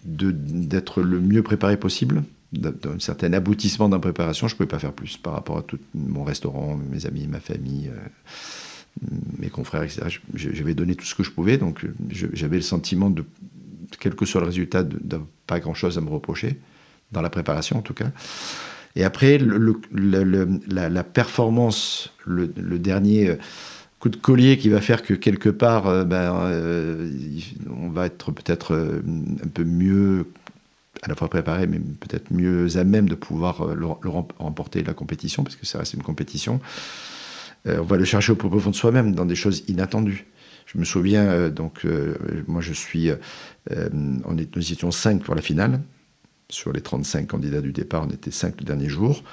d'être 0.04 1.02
le 1.02 1.22
mieux 1.22 1.44
préparé 1.44 1.78
possible, 1.78 2.24
d'un 2.54 3.00
certain 3.00 3.32
aboutissement 3.34 3.88
la 3.88 4.00
préparation, 4.00 4.48
je 4.48 4.56
ne 4.56 4.58
pouvais 4.58 4.68
pas 4.68 4.80
faire 4.80 4.94
plus 4.94 5.18
par 5.18 5.34
rapport 5.34 5.58
à 5.58 5.62
tout 5.62 5.80
mon 5.96 6.24
restaurant, 6.24 6.78
mes 6.78 7.06
amis, 7.06 7.28
ma 7.28 7.40
famille, 7.40 7.90
euh, 7.90 9.08
mes 9.38 9.50
confrères, 9.50 9.84
etc. 9.84 10.20
J'avais 10.34 10.74
donné 10.74 10.96
tout 10.96 11.06
ce 11.06 11.16
que 11.16 11.24
je 11.24 11.32
pouvais, 11.32 11.58
donc 11.58 11.86
j'avais 12.10 12.58
le 12.58 12.62
sentiment 12.62 13.10
de, 13.10 13.24
quel 14.00 14.16
que 14.16 14.26
soit 14.26 14.42
le 14.42 14.48
résultat, 14.48 14.84
de, 14.84 15.20
pas 15.48 15.60
grand-chose 15.60 15.98
à 15.98 16.02
me 16.02 16.10
reprocher, 16.10 16.60
dans 17.12 17.22
la 17.22 17.30
préparation 17.30 17.78
en 17.78 17.82
tout 17.82 17.94
cas. 17.94 18.12
Et 18.96 19.04
après, 19.04 19.40
la, 19.40 21.04
performance, 21.04 22.14
le, 22.26 22.48
dernier 22.48 23.30
euh, 23.30 23.36
coup 24.00 24.10
de 24.10 24.18
collier 24.18 24.58
qui 24.58 24.70
va 24.70 24.82
faire 24.82 25.02
que 25.02 25.14
quelque 25.14 25.50
part, 25.50 25.88
euh, 25.88 26.04
ben, 26.04 26.36
euh, 26.44 27.10
on 27.70 27.90
va 27.90 28.08
être 28.08 28.32
peut-être 28.32 28.76
un 28.76 29.48
peu 29.48 29.64
mieux 29.64 30.26
à 31.02 31.08
la 31.08 31.16
fois 31.16 31.30
préparé, 31.30 31.68
mais 31.68 31.80
peut-être 31.80 32.32
mieux 32.32 32.78
à 32.78 32.84
même 32.84 33.10
de 33.10 33.16
pouvoir 33.16 33.74
le, 33.74 33.86
remporter 33.86 34.84
la 34.84 34.94
compétition, 34.94 35.44
parce 35.44 35.56
que 35.56 35.66
ça 35.66 35.80
reste 35.80 35.94
une 35.94 36.04
compétition. 36.04 36.60
on 37.66 37.82
va 37.82 37.98
le 37.98 38.06
chercher 38.06 38.34
au 38.34 38.36
plus 38.36 38.50
profond 38.50 38.70
de 38.70 38.76
soi-même, 38.76 39.16
dans 39.16 39.26
des 39.26 39.36
choses 39.36 39.64
inattendues. 39.68 40.28
Je 40.68 40.78
me 40.78 40.86
souviens, 40.86 41.50
donc, 41.50 41.86
moi 42.48 42.62
je 42.62 42.74
suis. 42.74 43.10
nous 43.76 44.72
étions 44.72 44.92
5 44.92 45.24
pour 45.24 45.36
la 45.36 45.42
finale. 45.42 45.82
Sur 46.50 46.74
les 46.74 46.82
35 46.82 47.28
candidats 47.28 47.62
du 47.62 47.72
départ, 47.72 48.06
on 48.08 48.10
était 48.12 48.32
5 48.32 48.60
le 48.60 48.66
dernier 48.66 48.90
jour. 48.90 49.24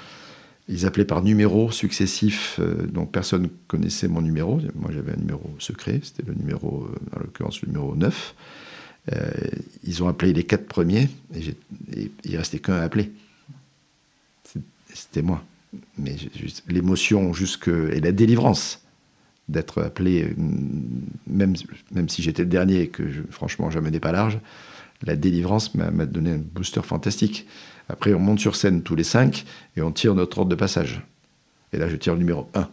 Ils 0.69 0.85
appelaient 0.85 1.05
par 1.05 1.23
numéro 1.23 1.71
successif, 1.71 2.59
donc 2.93 3.11
personne 3.11 3.43
ne 3.43 3.47
connaissait 3.67 4.07
mon 4.07 4.21
numéro. 4.21 4.59
Moi 4.75 4.91
j'avais 4.93 5.13
un 5.13 5.17
numéro 5.17 5.49
secret, 5.59 5.99
c'était 6.03 6.23
le 6.27 6.35
numéro, 6.35 6.87
en 7.15 7.19
l'occurrence 7.19 7.61
le 7.61 7.67
numéro 7.67 7.95
9. 7.95 8.35
Euh, 9.13 9.31
ils 9.83 10.03
ont 10.03 10.07
appelé 10.07 10.33
les 10.33 10.43
quatre 10.43 10.67
premiers 10.67 11.09
et, 11.33 11.49
et 11.95 12.11
il 12.23 12.37
restait 12.37 12.59
qu'un 12.59 12.75
à 12.75 12.81
appeler. 12.81 13.11
C'était 14.93 15.21
moi. 15.21 15.43
Mais 15.97 16.15
l'émotion 16.67 17.33
jusque 17.33 17.67
et 17.67 17.99
la 17.99 18.11
délivrance 18.11 18.81
d'être 19.47 19.81
appelé, 19.81 20.33
même, 21.27 21.55
même 21.91 22.09
si 22.09 22.21
j'étais 22.21 22.43
le 22.43 22.49
dernier 22.49 22.81
et 22.81 22.87
que 22.87 23.09
je, 23.09 23.21
franchement 23.29 23.69
je 23.69 23.79
menais 23.79 23.99
pas 23.99 24.11
large, 24.11 24.39
la 25.03 25.15
délivrance 25.15 25.75
m'a 25.75 26.05
donné 26.05 26.31
un 26.31 26.37
booster 26.37 26.81
fantastique. 26.81 27.47
Après, 27.87 28.13
on 28.13 28.19
monte 28.19 28.39
sur 28.39 28.55
scène 28.55 28.83
tous 28.83 28.95
les 28.95 29.03
cinq 29.03 29.45
et 29.77 29.81
on 29.81 29.91
tire 29.91 30.13
notre 30.13 30.39
ordre 30.39 30.49
de 30.49 30.55
passage. 30.55 31.01
Et 31.71 31.77
là, 31.77 31.87
je 31.87 31.95
tire 31.95 32.13
le 32.13 32.19
numéro 32.19 32.49
1. 32.53 32.69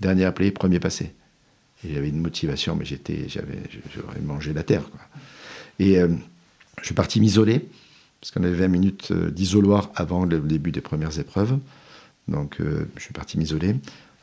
Dernier 0.00 0.24
appelé, 0.24 0.50
premier 0.50 0.80
passé. 0.80 1.14
Et 1.84 1.94
j'avais 1.94 2.10
une 2.10 2.20
motivation, 2.20 2.76
mais 2.76 2.84
j'étais, 2.84 3.28
j'avais, 3.28 3.58
j'aurais 3.94 4.20
mangé 4.20 4.52
la 4.52 4.62
terre. 4.62 4.82
Et 5.80 5.98
euh, 5.98 6.08
je 6.80 6.86
suis 6.86 6.94
parti 6.94 7.20
m'isoler, 7.20 7.66
parce 8.20 8.30
qu'on 8.30 8.44
avait 8.44 8.54
20 8.54 8.68
minutes 8.68 9.08
euh, 9.10 9.30
d'isoloir 9.30 9.90
avant 9.96 10.26
le 10.26 10.38
début 10.38 10.70
des 10.70 10.82
premières 10.82 11.18
épreuves. 11.18 11.58
Donc 12.28 12.60
euh, 12.60 12.86
je 12.96 13.02
suis 13.02 13.14
parti 13.14 13.38
m'isoler. 13.38 13.74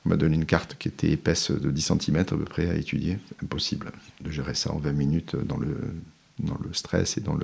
On 0.06 0.10
m'a 0.10 0.18
donné 0.18 0.36
une 0.36 0.46
carte 0.46 0.78
qui 0.78 0.88
était 0.88 1.10
épaisse 1.10 1.52
de 1.52 1.72
10 1.72 1.94
cm 2.00 2.18
à 2.18 2.24
peu 2.24 2.46
près 2.46 2.70
à 2.70 2.76
étudier. 2.76 3.18
Impossible 3.44 3.92
de 4.22 4.32
gérer 4.32 4.54
ça 4.54 4.72
en 4.72 4.78
20 4.78 4.94
minutes 4.94 5.36
dans 5.36 5.58
le, 5.58 5.76
stress 6.72 7.18
et 7.18 7.22
dans, 7.22 7.36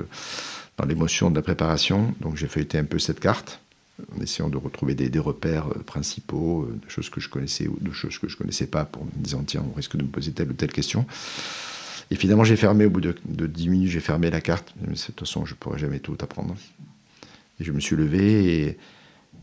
l'émotion 0.85 1.31
de 1.31 1.35
la 1.35 1.41
préparation. 1.41 2.13
Donc 2.21 2.37
j'ai 2.37 2.47
feuilleté 2.47 2.77
un 2.77 2.85
peu 2.85 2.99
cette 2.99 3.19
carte 3.19 3.59
en 4.15 4.21
essayant 4.21 4.49
de 4.49 4.57
retrouver 4.57 4.93
des, 4.93 5.09
des, 5.09 5.19
repères 5.19 5.69
principaux, 5.85 6.69
de 6.71 6.89
choses 6.89 7.09
que 7.09 7.19
je 7.19 7.29
connaissais 7.29 7.67
ou 7.67 7.77
de 7.81 7.91
choses 7.91 8.19
que 8.19 8.27
je 8.27 8.35
ne 8.35 8.37
connaissais 8.37 8.67
pas, 8.67 8.85
pour 8.85 9.05
me 9.05 9.11
disant, 9.17 9.43
tiens, 9.43 9.65
on 9.67 9.73
risque 9.75 9.97
de 9.97 10.03
me 10.03 10.07
poser 10.07 10.31
telle 10.31 10.51
ou 10.51 10.53
telle 10.53 10.71
question. 10.71 11.05
Et 12.13 12.15
finalement, 12.15 12.43
j'ai 12.43 12.57
fermé, 12.57 12.85
au 12.85 12.91
bout 12.91 13.01
de, 13.01 13.15
de 13.25 13.47
10 13.47 13.69
minutes, 13.69 13.89
j'ai 13.89 13.99
fermé 13.99 14.29
la 14.29 14.39
carte. 14.39 14.75
De 14.79 14.93
toute 14.93 15.19
façon, 15.21 15.45
je 15.45 15.55
ne 15.55 15.57
pourrais 15.57 15.79
jamais 15.79 15.97
tout 15.97 16.15
apprendre. 16.21 16.55
Et 17.59 17.63
je 17.63 17.71
me 17.71 17.79
suis 17.79 17.95
levé 17.95 18.77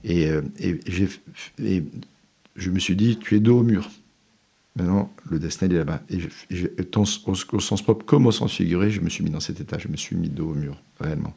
euh, 0.09 0.43
et, 0.61 1.83
je 2.57 2.71
me 2.71 2.79
suis 2.79 2.95
dit, 2.95 3.19
tu 3.19 3.35
es 3.35 3.41
dos 3.41 3.59
au 3.59 3.63
mur. 3.65 3.91
Maintenant, 4.77 5.13
le 5.29 5.41
destin, 5.41 5.69
est 5.69 5.73
là-bas. 5.73 6.01
Et, 6.11 6.21
au, 6.97 7.61
sens 7.61 7.83
propre 7.83 8.07
comme 8.07 8.27
au 8.27 8.31
sens 8.31 8.55
figuré, 8.55 8.93
je 8.93 9.01
me 9.01 9.09
suis 9.09 9.25
mis 9.25 9.31
dans 9.31 9.41
cet 9.41 9.61
état. 9.61 9.77
Je 9.77 9.89
me 9.89 9.97
suis 9.97 10.15
mis 10.15 10.29
dos 10.29 10.51
au 10.51 10.55
mur, 10.55 10.81
réellement. 11.01 11.35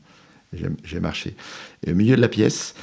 J'ai 0.84 1.00
marché. 1.00 1.36
Et 1.84 1.94
au 1.94 1.96
milieu 1.96 2.16
de 2.16 2.22
la 2.22 2.30
pièce, 2.30 2.76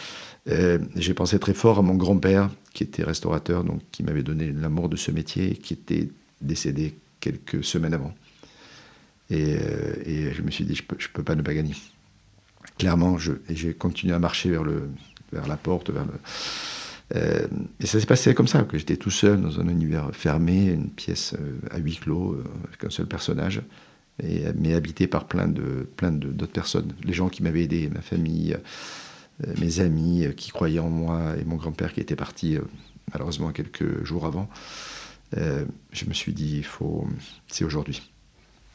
euh, 0.48 0.80
j'ai 0.96 1.14
pensé 1.14 1.38
très 1.38 1.54
fort 1.54 1.78
à 1.78 1.82
mon 1.82 1.94
grand-père, 1.94 2.50
qui 2.74 2.82
était 2.82 3.04
restaurateur, 3.04 3.62
donc 3.62 3.80
qui 3.92 4.02
m'avait 4.02 4.24
donné 4.24 4.50
l'amour 4.50 4.88
de 4.88 4.96
ce 4.96 5.12
métier, 5.12 5.54
qui 5.54 5.74
était 5.74 6.08
décédé 6.40 6.96
quelques 7.20 7.62
semaines 7.62 7.94
avant. 7.94 8.12
Euh, 9.32 9.94
et, 10.04 10.32
je 10.32 10.42
me 10.42 10.50
suis 10.50 10.64
dit, 10.64 10.74
je 10.74 10.82
ne 10.82 11.08
peux, 11.12 11.22
pas 11.22 11.34
ne 11.34 11.42
pas 11.42 11.54
gagner. 11.54 11.74
Clairement, 12.78 13.18
j'ai 13.18 13.74
continué 13.74 14.14
à 14.14 14.18
marcher 14.18 14.50
vers, 14.50 14.64
le, 14.64 14.88
vers 15.32 15.46
la 15.46 15.56
porte, 15.56 15.90
euh, 17.14 17.46
et 17.80 17.86
ça 17.86 17.98
s'est 18.00 18.06
passé 18.06 18.34
comme 18.34 18.48
ça, 18.48 18.62
que 18.62 18.78
j'étais 18.78 18.96
tout 18.96 19.10
seul 19.10 19.40
dans 19.40 19.60
un 19.60 19.68
univers 19.68 20.10
fermé, 20.14 20.66
une 20.66 20.88
pièce 20.88 21.34
euh, 21.34 21.58
à 21.70 21.78
huis 21.78 21.96
clos, 21.96 22.40
avec 22.68 22.84
un 22.84 22.90
seul 22.90 23.06
personnage, 23.06 23.62
mais 24.54 24.74
habité 24.74 25.06
par 25.06 25.26
plein 25.26 25.48
de 25.48 25.88
plein 25.96 26.12
d'autres 26.12 26.52
personnes. 26.52 26.92
Les 27.04 27.14
gens 27.14 27.30
qui 27.30 27.42
m'avaient 27.42 27.62
aidé, 27.62 27.88
ma 27.88 28.02
famille, 28.02 28.54
mes 29.58 29.80
amis 29.80 30.26
qui 30.36 30.50
croyaient 30.50 30.78
en 30.78 30.90
moi, 30.90 31.36
et 31.40 31.44
mon 31.44 31.56
grand-père 31.56 31.94
qui 31.94 32.00
était 32.00 32.16
parti 32.16 32.58
malheureusement 33.12 33.50
quelques 33.50 34.04
jours 34.04 34.26
avant. 34.26 34.50
je 35.34 36.04
me 36.04 36.12
suis 36.12 36.34
dit, 36.34 36.62
faut, 36.62 37.08
c'est 37.46 37.64
aujourd'hui 37.64 38.02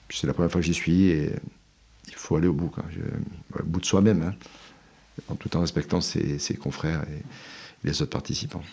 c'est 0.10 0.28
la 0.28 0.34
première 0.34 0.52
fois 0.52 0.62
que 0.62 0.68
j'y 0.68 0.74
suis 0.74 1.10
et 1.10 1.32
il 2.08 2.14
faut 2.14 2.36
aller 2.36 2.48
au 2.48 2.54
bout, 2.54 2.72
au 3.60 3.64
bout 3.64 3.80
de 3.80 3.86
soi-même, 3.86 4.22
hein, 4.22 4.36
en 5.30 5.36
tout 5.36 5.56
en 5.58 5.62
respectant 5.62 6.02
ses, 6.02 6.58
confrères 6.60 7.04
et, 7.04 7.24
les 7.84 8.02
autres 8.02 8.12
participants. 8.12 8.64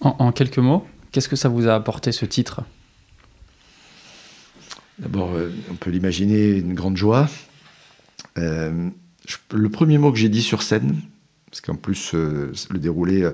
En, 0.00 0.30
quelques 0.32 0.58
mots, 0.58 0.86
qu'est-ce 1.10 1.28
que 1.28 1.36
ça 1.36 1.48
vous 1.48 1.66
a 1.68 1.74
apporté 1.74 2.12
ce 2.12 2.26
titre? 2.26 2.62
D'abord, 4.98 5.34
euh, 5.34 5.50
on 5.70 5.74
peut 5.74 5.90
l'imaginer 5.90 6.50
une 6.50 6.74
grande 6.74 6.96
joie. 6.96 7.28
Euh, 8.38 8.90
le 9.52 9.68
premier 9.70 9.98
mot 9.98 10.12
que 10.12 10.18
j'ai 10.18 10.28
dit 10.28 10.42
sur 10.42 10.62
scène, 10.62 11.00
parce 11.50 11.62
qu'en 11.62 11.74
plus, 11.74 12.14
euh, 12.14 12.52
le 12.70 12.78
déroulé 12.78 13.30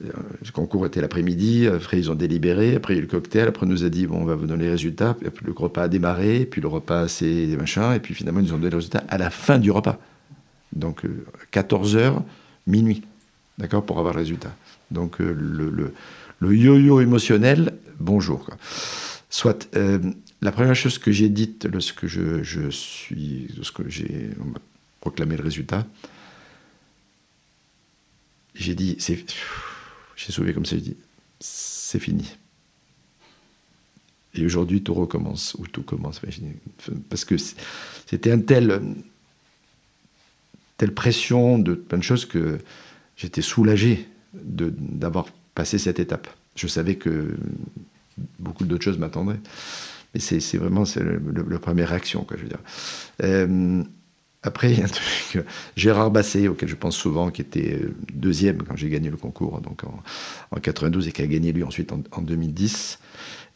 le 0.00 0.52
concours 0.52 0.84
était 0.84 1.00
l'après-midi, 1.00 1.66
après 1.68 1.98
ils 1.98 2.10
ont 2.10 2.14
délibéré, 2.14 2.74
après 2.74 2.94
il 2.94 2.96
y 2.96 2.98
a 2.98 3.02
eu 3.02 3.06
le 3.06 3.10
cocktail, 3.10 3.48
après 3.48 3.64
on 3.64 3.68
nous 3.68 3.84
a 3.84 3.88
dit 3.88 4.06
bon 4.06 4.18
on 4.18 4.24
va 4.24 4.34
vous 4.34 4.46
donner 4.46 4.64
les 4.64 4.70
résultats, 4.70 5.14
puis 5.14 5.46
le 5.46 5.52
repas 5.52 5.84
a 5.84 5.88
démarré, 5.88 6.44
puis 6.44 6.60
le 6.60 6.68
repas 6.68 7.08
c'est 7.08 7.46
des 7.46 7.56
machins, 7.56 7.92
et 7.94 8.00
puis 8.00 8.14
finalement 8.14 8.40
ils 8.40 8.46
nous 8.46 8.52
ont 8.52 8.58
donné 8.58 8.70
les 8.70 8.76
résultats 8.76 9.04
à 9.08 9.16
la 9.16 9.30
fin 9.30 9.58
du 9.58 9.70
repas. 9.70 9.98
Donc 10.74 11.02
14h, 11.52 11.96
euh, 11.96 12.12
minuit, 12.66 13.02
d'accord, 13.56 13.84
pour 13.86 13.98
avoir 13.98 14.12
le 14.14 14.20
résultat. 14.20 14.54
Donc 14.90 15.20
euh, 15.20 15.32
le, 15.32 16.54
yo-yo 16.54 17.00
émotionnel, 17.00 17.72
bonjour. 17.98 18.44
Quoi. 18.44 18.56
Soit 19.30 19.68
euh, 19.76 19.98
la 20.42 20.52
première 20.52 20.76
chose 20.76 20.98
que 20.98 21.10
j'ai 21.10 21.30
dite 21.30 21.64
lorsque 21.64 22.06
je, 22.06 22.42
je 22.42 22.68
suis, 22.68 23.48
lorsque 23.56 23.88
j'ai 23.88 24.30
proclamé 25.00 25.36
le 25.36 25.42
résultat, 25.42 25.86
j'ai 28.54 28.74
dit 28.74 28.96
c'est 28.98 29.24
j'ai 30.16 30.32
sauvé 30.32 30.52
comme 30.52 30.66
ça, 30.66 30.76
je 30.76 30.82
dis, 30.82 30.96
c'est 31.40 31.98
fini. 31.98 32.36
Et 34.34 34.44
aujourd'hui, 34.44 34.82
tout 34.82 34.94
recommence, 34.94 35.54
ou 35.58 35.66
tout 35.66 35.82
commence. 35.82 36.20
Parce 37.08 37.24
que 37.24 37.36
c'était 37.38 38.30
un 38.30 38.38
tel, 38.38 38.82
telle 40.76 40.92
pression 40.92 41.58
de 41.58 41.74
plein 41.74 41.98
de 41.98 42.02
choses 42.02 42.26
que 42.26 42.58
j'étais 43.16 43.42
soulagé 43.42 44.08
d'avoir 44.34 45.26
passé 45.54 45.78
cette 45.78 46.00
étape. 46.00 46.28
Je 46.54 46.66
savais 46.66 46.96
que 46.96 47.36
beaucoup 48.38 48.64
d'autres 48.64 48.84
choses 48.84 48.98
m'attendraient. 48.98 49.40
Mais 50.14 50.20
c'est 50.20 50.56
vraiment 50.56 50.84
le, 50.96 51.46
la 51.48 51.58
première 51.58 51.88
réaction, 51.90 52.24
quoi, 52.24 52.36
je 52.36 52.42
veux 52.42 52.48
dire. 52.48 52.60
Euh, 53.22 53.82
après, 54.46 54.70
il 54.72 54.78
y 54.78 54.82
a 54.82 54.84
un 54.84 54.88
truc, 54.88 55.44
Gérard 55.76 56.12
Basset, 56.12 56.46
auquel 56.46 56.68
je 56.68 56.76
pense 56.76 56.96
souvent, 56.96 57.30
qui 57.30 57.42
était 57.42 57.80
euh, 57.82 57.94
deuxième 58.12 58.62
quand 58.62 58.76
j'ai 58.76 58.88
gagné 58.88 59.10
le 59.10 59.16
concours, 59.16 59.60
donc 59.60 59.82
en, 59.82 60.02
en 60.52 60.60
92, 60.60 61.08
et 61.08 61.12
qui 61.12 61.22
a 61.22 61.26
gagné 61.26 61.52
lui 61.52 61.64
ensuite 61.64 61.92
en, 61.92 62.22
2010, 62.22 63.00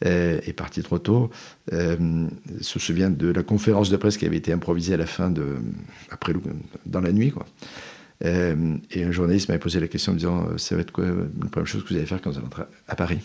euh, 0.05 0.41
est 0.45 0.53
parti 0.53 0.83
trop 0.83 0.99
tôt, 0.99 1.29
euh, 1.71 2.27
se 2.59 2.77
souvient 2.77 3.09
de 3.09 3.29
la 3.29 3.41
conférence 3.41 3.89
de 3.89 3.95
presse 3.95 4.17
qui 4.17 4.25
avait 4.25 4.37
été 4.37 4.51
improvisée 4.51 4.93
à 4.93 4.97
la 4.97 5.05
fin 5.05 5.29
de, 5.29 5.59
après 6.09 6.33
dans 6.85 7.01
la 7.01 7.13
nuit, 7.13 7.31
quoi. 7.31 7.45
Euh, 8.23 8.75
et 8.91 9.03
un 9.03 9.11
journaliste 9.11 9.47
m'avait 9.47 9.59
posé 9.59 9.79
la 9.79 9.87
question 9.87 10.11
en 10.11 10.15
me 10.15 10.19
disant, 10.19 10.57
ça 10.57 10.75
va 10.75 10.81
être 10.81 10.91
quoi 10.91 11.05
la 11.05 11.49
première 11.49 11.67
chose 11.67 11.83
que 11.83 11.89
vous 11.89 11.95
allez 11.95 12.05
faire 12.05 12.21
quand 12.21 12.29
vous 12.29 12.37
allez 12.37 12.45
rentrer 12.45 12.63
à 12.87 12.95
Paris? 12.95 13.19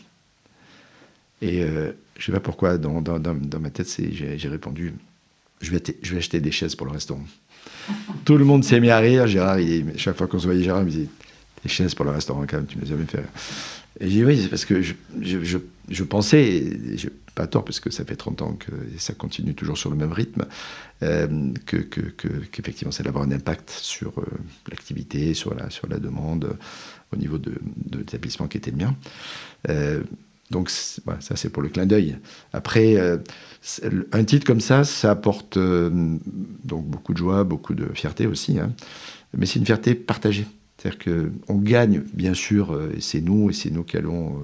Et 1.43 1.61
je 1.61 1.67
ne 1.67 2.23
sais 2.23 2.33
pas 2.33 2.41
pourquoi, 2.41 2.79
dans, 2.79 3.03
dans, 3.03 3.19
dans 3.19 3.61
ma 3.61 3.69
tête, 3.69 3.95
j'ai 4.11 4.49
répondu, 4.49 4.95
je 5.61 5.71
vais 5.71 6.17
acheter 6.17 6.41
des 6.41 6.51
chaises 6.51 6.75
pour 6.75 6.87
le 6.87 6.93
restaurant. 6.93 7.25
Tout 8.25 8.37
le 8.37 8.45
monde 8.45 8.65
s'est 8.65 8.81
mis 8.81 8.91
à 8.91 8.99
rire. 8.99 9.27
Gérard, 9.27 9.59
chaque 9.97 10.17
fois 10.17 10.27
qu'on 10.27 10.39
se 10.39 10.47
voyait, 10.47 10.63
Gérard 10.63 10.85
me 10.85 10.91
disait 10.91 11.09
Les 11.65 11.71
chaises 11.71 11.95
pour 11.95 12.05
le 12.05 12.11
restaurant, 12.11 12.45
quand 12.49 12.57
même, 12.57 12.67
tu 12.67 12.79
me 12.79 12.85
les 12.85 12.93
avais 12.93 13.05
fait. 13.05 13.25
Et 14.01 14.09
j'ai 14.09 14.19
dit 14.19 14.25
Oui, 14.25 14.41
c'est 14.43 14.49
parce 14.49 14.65
que 14.65 14.83
je, 14.83 14.95
je, 15.21 15.59
je, 15.89 16.05
pensais, 16.05 16.43
et 16.43 16.99
j'ai 16.99 17.11
pas 17.35 17.47
tort, 17.47 17.65
parce 17.65 17.81
que 17.81 17.91
ça 17.91 18.05
fait 18.05 18.17
30 18.17 18.43
ans 18.43 18.53
que 18.55 18.73
ça 18.99 19.15
continue 19.15 19.55
toujours 19.55 19.79
sur 19.79 19.91
le 19.91 19.97
même 19.97 20.13
rythme, 20.13 20.47
euh, 21.03 21.53
que, 21.67 21.77
qu'effectivement, 21.77 22.91
que, 22.91 22.97
ça 22.97 23.03
allait 23.03 23.11
avoir 23.11 23.25
un 23.25 23.31
impact 23.33 23.71
sur 23.71 24.19
euh, 24.19 24.25
l'activité, 24.71 25.35
sur 25.35 25.55
la, 25.55 25.99
demande, 25.99 26.45
euh, 26.45 26.55
au 27.13 27.17
niveau 27.17 27.39
de 27.39 27.55
l'établissement 27.97 28.49
qui 28.49 28.57
était 28.57 28.71
le 28.71 28.79
mien. 28.79 28.97
Donc 30.51 30.71
ça 30.71 31.37
c'est 31.37 31.51
pour 31.51 31.63
le 31.63 31.69
clin 31.69 31.87
d'œil. 31.87 32.19
Après, 32.53 32.97
euh, 32.97 33.19
un 34.13 34.25
titre 34.25 34.47
comme 34.47 34.61
ça, 34.61 34.85
ça 34.85 35.11
apporte 35.11 35.57
euh, 35.57 35.91
donc 36.65 36.87
beaucoup 36.87 37.13
de 37.13 37.19
joie, 37.19 37.45
beaucoup 37.45 37.75
de 37.75 37.87
fierté 37.95 38.27
aussi. 38.27 38.59
Hein. 38.59 38.73
mais 39.37 39.47
c'est 39.47 39.59
une 39.59 39.67
fierté 39.67 39.95
partagée. 39.95 40.47
C'est-à-dire 40.79 40.99
qu'on 41.47 41.57
gagne, 41.57 42.03
bien 42.13 42.35
sûr, 42.35 42.79
et 42.95 43.01
c'est 43.01 43.23
nous, 43.23 43.49
et 43.49 43.55
c'est 43.55 43.71
nous 43.71 43.83
qui 43.83 43.97
allons 43.97 44.43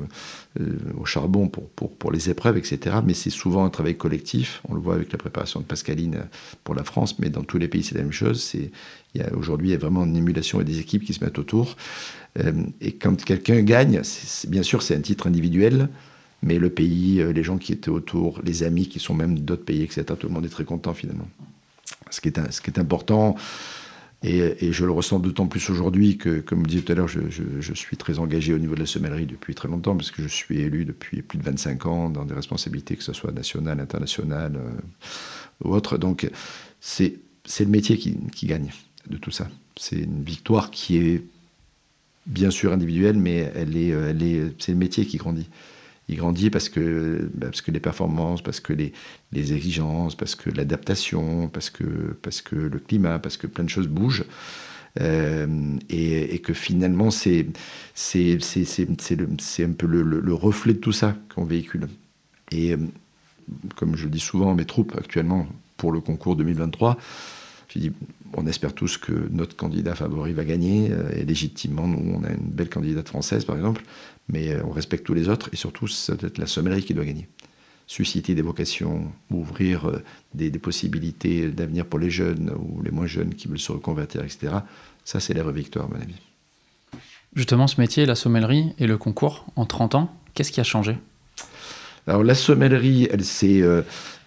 au 0.99 1.05
charbon 1.05 1.49
pour, 1.49 1.69
pour, 1.69 1.95
pour, 1.95 2.11
les 2.11 2.31
épreuves, 2.31 2.57
etc. 2.57 2.97
Mais 3.05 3.13
c'est 3.13 3.31
souvent 3.31 3.67
un 3.67 3.71
travail 3.71 3.97
collectif. 3.97 4.63
On 4.69 4.75
le 4.75 4.81
voit 4.81 4.95
avec 4.95 5.13
la 5.13 5.19
préparation 5.19 5.61
de 5.61 5.67
Pascaline 5.67 6.25
pour 6.65 6.75
la 6.75 6.85
France, 6.85 7.19
mais 7.19 7.29
dans 7.29 7.43
tous 7.43 7.59
les 7.59 7.69
pays, 7.69 7.83
c'est 7.83 7.95
la 7.97 8.03
même 8.03 8.13
chose. 8.13 8.57
Aujourd'hui, 9.37 9.69
il 9.69 9.73
y 9.73 9.75
a 9.75 9.79
vraiment 9.79 10.05
une 10.05 10.17
émulation 10.17 10.61
et 10.63 10.65
des 10.65 10.79
équipes 10.79 11.05
qui 11.05 11.13
se 11.13 11.23
mettent 11.23 11.39
autour. 11.39 11.77
et 12.81 12.93
quand 12.93 13.23
quelqu'un 13.23 13.61
gagne, 13.61 14.01
bien 14.49 14.63
sûr, 14.63 14.83
c'est 14.83 14.97
un 14.97 15.03
titre 15.03 15.27
individuel, 15.27 15.91
mais 16.43 16.59
le 16.59 16.71
pays, 16.71 17.21
euh, 17.21 17.33
les 17.33 17.43
gens 17.43 17.57
qui 17.57 17.73
étaient 17.73 17.89
autour, 17.89 18.41
les 18.45 18.63
amis 18.63 18.89
qui 18.89 18.99
sont 18.99 19.15
même 19.15 19.39
d'autres 19.39 19.65
pays, 19.65 19.83
etc., 19.83 20.05
tout 20.19 20.27
le 20.27 20.35
monde 20.35 20.45
est 20.45 20.51
très 20.51 20.65
content 20.65 20.93
finalement. 20.93 21.29
Ce 22.11 22.21
qui 22.21 22.29
est, 22.29 22.53
ce 22.53 22.61
qui 22.61 22.71
est 22.71 22.79
important, 22.79 23.37
et, 24.25 24.73
je 24.73 24.85
le 24.85 24.93
ressens 24.93 25.19
d'autant 25.19 25.47
plus 25.47 25.69
aujourd'hui 25.69 26.17
que, 26.17 26.41
comme 26.41 26.63
je 26.63 26.69
disais 26.69 26.83
tout 26.83 26.93
à 26.93 26.95
l'heure, 26.95 27.09
je, 27.09 27.73
suis 27.75 27.97
très 27.97 28.19
engagé 28.19 28.55
au 28.55 28.59
niveau 28.59 28.75
de 28.75 28.81
la 28.81 28.87
semellerie 28.87 29.27
depuis 29.27 29.55
très 29.55 29.69
longtemps, 29.69 29.97
parce 29.97 30.11
que 30.11 30.23
je 30.23 30.29
suis 30.29 30.61
élu 30.61 30.85
depuis 30.85 31.23
plus 31.23 31.39
de 31.39 31.43
25 31.43 31.87
ans 31.87 32.09
dans 32.09 32.25
des 32.25 32.35
responsabilités, 32.35 32.97
que 32.97 33.03
ce 33.03 33.13
soit 33.13 33.33
nationales, 33.33 33.81
internationales 33.81 34.57
euh, 34.57 35.65
ou 35.65 35.75
autres. 35.75 35.99
Donc 35.99 36.31
c'est 36.81 37.19
le 37.61 37.67
métier 37.67 37.97
qui, 37.99 38.47
gagne 38.47 38.71
de 39.11 39.17
tout 39.17 39.33
ça. 39.33 39.49
C'est 39.77 39.99
une 39.99 40.23
victoire 40.23 40.71
qui 40.71 40.99
est 40.99 41.23
bien 42.27 42.51
sûr 42.51 42.73
individuelle, 42.73 43.17
mais 43.17 43.53
est, 43.57 44.63
c'est 44.63 44.73
le 44.73 44.79
métier 44.79 45.05
qui 45.05 45.17
grandit 45.17 45.49
il 46.13 46.19
grandit 46.19 46.51
parce 46.51 46.69
que, 46.69 47.31
bah, 47.35 47.47
parce 47.47 47.63
que 47.63 47.71
les 47.71 47.81
performances, 47.81 48.43
parce 48.43 48.61
que 48.61 48.73
les, 48.73 48.93
les 49.33 49.53
exigences, 49.53 50.15
parce 50.15 50.35
que 50.35 50.51
l'adaptation, 50.51 51.49
parce 51.49 51.71
que, 51.71 51.85
parce 52.23 52.43
que 52.43 52.57
le 52.57 52.79
climat, 52.79 53.19
parce 53.19 53.37
que 53.37 53.47
plein 53.47 53.65
de 53.65 53.71
choses 53.71 53.89
bougent. 53.89 54.25
Euh, 55.01 55.79
et, 55.89 56.39
que 56.41 56.53
finalement, 56.53 57.11
c'est 57.11 57.47
un 57.95 59.73
peu 59.73 59.87
le, 59.87 60.03
le, 60.03 60.35
reflet 60.35 60.75
de 60.75 60.79
tout 60.79 60.93
ça 60.93 61.17
qu'on 61.35 61.45
véhicule. 61.45 61.89
Et 62.51 62.73
euh, 62.73 62.77
comme 63.77 63.97
je 63.97 64.05
le 64.05 64.11
dis 64.11 64.21
souvent 64.21 64.55
mes 64.55 64.67
troupes 64.67 64.95
actuellement 64.99 65.47
pour 65.79 65.93
le 65.93 66.01
concours 66.01 66.37
2023, 66.37 66.99
je 67.69 67.79
dis, 67.79 67.93
on 68.35 68.47
espère 68.47 68.75
tous 68.75 68.99
que 68.99 69.13
notre 69.31 69.57
candidat 69.57 69.95
favori 69.95 70.33
va 70.33 70.45
gagner, 70.45 70.91
euh, 70.91 71.11
et 71.17 71.25
légitimement, 71.25 71.89
nous, 71.89 72.15
on 72.15 72.25
a 72.25 72.31
une 72.31 72.51
belle 72.51 72.69
candidate 72.69 73.09
française, 73.09 73.45
par 73.45 73.57
exemple, 73.57 73.83
mais 74.29 74.53
euh, 74.53 74.63
on 74.65 74.71
respecte 74.71 75.05
tous 75.05 75.15
les 75.15 75.29
autres, 75.29 75.49
et 75.53 75.57
surtout, 75.57 75.89
ça 75.89 76.15
doit 76.15 76.29
être 76.29 76.39
la 76.39 76.47
sommellerie 76.47 76.83
qui 76.83 76.95
doit 76.95 77.05
gagner. 77.05 77.29
Susciter 77.87 78.35
des 78.35 78.43
vocations, 78.43 79.13
ouvrir 79.31 79.89
euh, 79.89 80.03
des, 80.35 80.51
possibilités 80.51 81.49
d'avenir 81.49 81.87
pour 81.87 81.99
les 81.99 82.11
jeunes 82.11 82.53
ou 82.59 82.83
les 82.83 82.91
moins 82.91 83.07
jeunes 83.07 83.35
qui 83.35 83.49
veulent 83.49 83.59
se 83.59 83.73
reconvertir, 83.73 84.23
etc. 84.23 84.57
Ça, 85.05 85.21
c'est 85.21 85.35
la 85.35 85.43
vraie 85.43 85.53
victoire, 85.53 85.87
à 85.87 85.89
mon 85.89 86.01
avis. 86.01 86.15
Justement, 87.35 87.67
ce 87.67 87.81
métier, 87.81 88.07
la 88.07 88.15
sommellerie 88.15 88.75
et 88.79 88.87
le 88.87 88.99
concours, 88.99 89.47
en 89.57 89.67
30 89.67 89.95
ans, 89.95 90.15
qu'est-ce 90.35 90.53
qui 90.53 90.61
a 90.61 90.65
changé? 90.65 90.97
Alors 92.07 92.25
la 92.25 92.35
sommellerie, 92.35 93.09
elle 93.11 93.25
s'est 93.25 93.63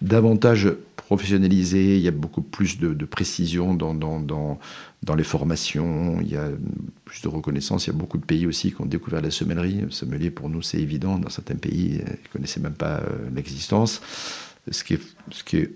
davantage 0.00 0.70
professionnalisé, 1.06 1.96
il 1.96 2.02
y 2.02 2.08
a 2.08 2.12
beaucoup 2.12 2.42
plus 2.42 2.78
de, 2.80 3.04
précision 3.04 3.74
dans, 3.74 4.58
les 5.16 5.22
formations, 5.22 6.18
il 6.20 6.28
y 6.28 6.36
a 6.36 6.48
plus 7.04 7.22
de 7.22 7.28
reconnaissance. 7.28 7.86
Il 7.86 7.90
y 7.90 7.94
a 7.94 7.96
beaucoup 7.96 8.18
de 8.18 8.24
pays 8.24 8.44
aussi 8.44 8.72
qui 8.72 8.80
ont 8.80 8.86
découvert 8.86 9.22
la 9.22 9.30
sommellerie. 9.30 9.82
Le 9.82 9.90
sommelier, 9.92 10.30
pour 10.32 10.48
nous, 10.48 10.62
c'est 10.62 10.78
évident. 10.78 11.18
Dans 11.18 11.30
certains 11.30 11.54
pays, 11.54 12.00
ils 12.00 12.04
ne 12.04 12.32
connaissaient 12.32 12.60
même 12.60 12.74
pas 12.74 12.96
euh, 12.96 13.30
l'existence. 13.32 14.00
Ce 14.68 14.82
qui, 14.82 14.94
est, 14.94 15.00
ce 15.30 15.44
qui 15.44 15.58
est 15.58 15.72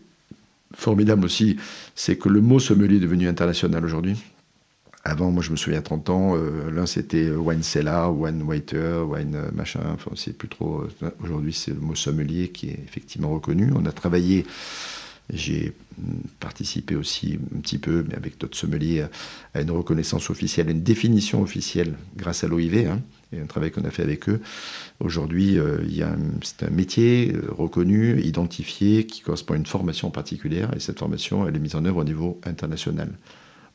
formidable 0.74 1.24
aussi, 1.24 1.56
c'est 1.94 2.16
que 2.16 2.28
le 2.28 2.40
mot 2.40 2.58
sommelier 2.58 2.96
est 2.96 3.00
devenu 3.00 3.28
international 3.28 3.84
aujourd'hui. 3.84 4.16
Avant, 5.02 5.30
moi, 5.30 5.42
je 5.42 5.50
me 5.50 5.56
souviens 5.56 5.80
30 5.80 6.10
ans, 6.10 6.36
euh, 6.36 6.70
l'un 6.70 6.84
c'était 6.84 7.30
wine 7.30 7.62
cellar, 7.62 8.14
wine 8.14 8.42
waiter, 8.42 9.02
wine 9.08 9.34
euh, 9.34 9.50
machin. 9.52 9.96
C'est 10.14 10.36
plus 10.36 10.48
trop. 10.48 10.84
Aujourd'hui, 11.22 11.54
c'est 11.54 11.72
le 11.72 11.80
mot 11.80 11.94
sommelier 11.94 12.48
qui 12.50 12.68
est 12.68 12.78
effectivement 12.86 13.30
reconnu. 13.30 13.70
On 13.74 13.86
a 13.86 13.92
travaillé 13.92 14.44
j'ai 15.32 15.72
participé 16.38 16.96
aussi 16.96 17.38
un 17.54 17.60
petit 17.60 17.78
peu, 17.78 18.04
mais 18.08 18.16
avec 18.16 18.38
d'autres 18.38 18.56
sommeliers, 18.56 19.06
à 19.54 19.60
une 19.60 19.70
reconnaissance 19.70 20.30
officielle, 20.30 20.70
une 20.70 20.82
définition 20.82 21.42
officielle 21.42 21.94
grâce 22.16 22.44
à 22.44 22.48
l'OIV, 22.48 22.88
hein, 22.88 23.00
et 23.32 23.40
un 23.40 23.46
travail 23.46 23.70
qu'on 23.70 23.84
a 23.84 23.90
fait 23.90 24.02
avec 24.02 24.28
eux. 24.28 24.40
Aujourd'hui, 24.98 25.58
euh, 25.58 25.78
c'est 26.42 26.64
un 26.64 26.70
métier 26.70 27.32
euh, 27.34 27.52
reconnu, 27.52 28.20
identifié, 28.22 29.06
qui 29.06 29.20
correspond 29.20 29.54
à 29.54 29.56
une 29.56 29.66
formation 29.66 30.10
particulière, 30.10 30.70
et 30.74 30.80
cette 30.80 30.98
formation, 30.98 31.46
elle 31.46 31.56
est 31.56 31.60
mise 31.60 31.76
en 31.76 31.84
œuvre 31.84 31.98
au 31.98 32.04
niveau 32.04 32.40
international. 32.44 33.10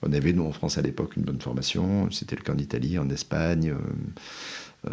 On 0.02 0.12
avait, 0.14 0.34
nous, 0.34 0.44
en 0.44 0.52
France, 0.52 0.78
à 0.78 0.82
l'époque, 0.82 1.16
une 1.18 1.24
bonne 1.24 1.42
formation. 1.42 2.10
C'était 2.12 2.36
le 2.36 2.42
cas 2.42 2.53
en 2.53 2.58
Italie, 2.58 2.98
en 3.00 3.10
Espagne, 3.10 3.74
euh, 4.88 4.92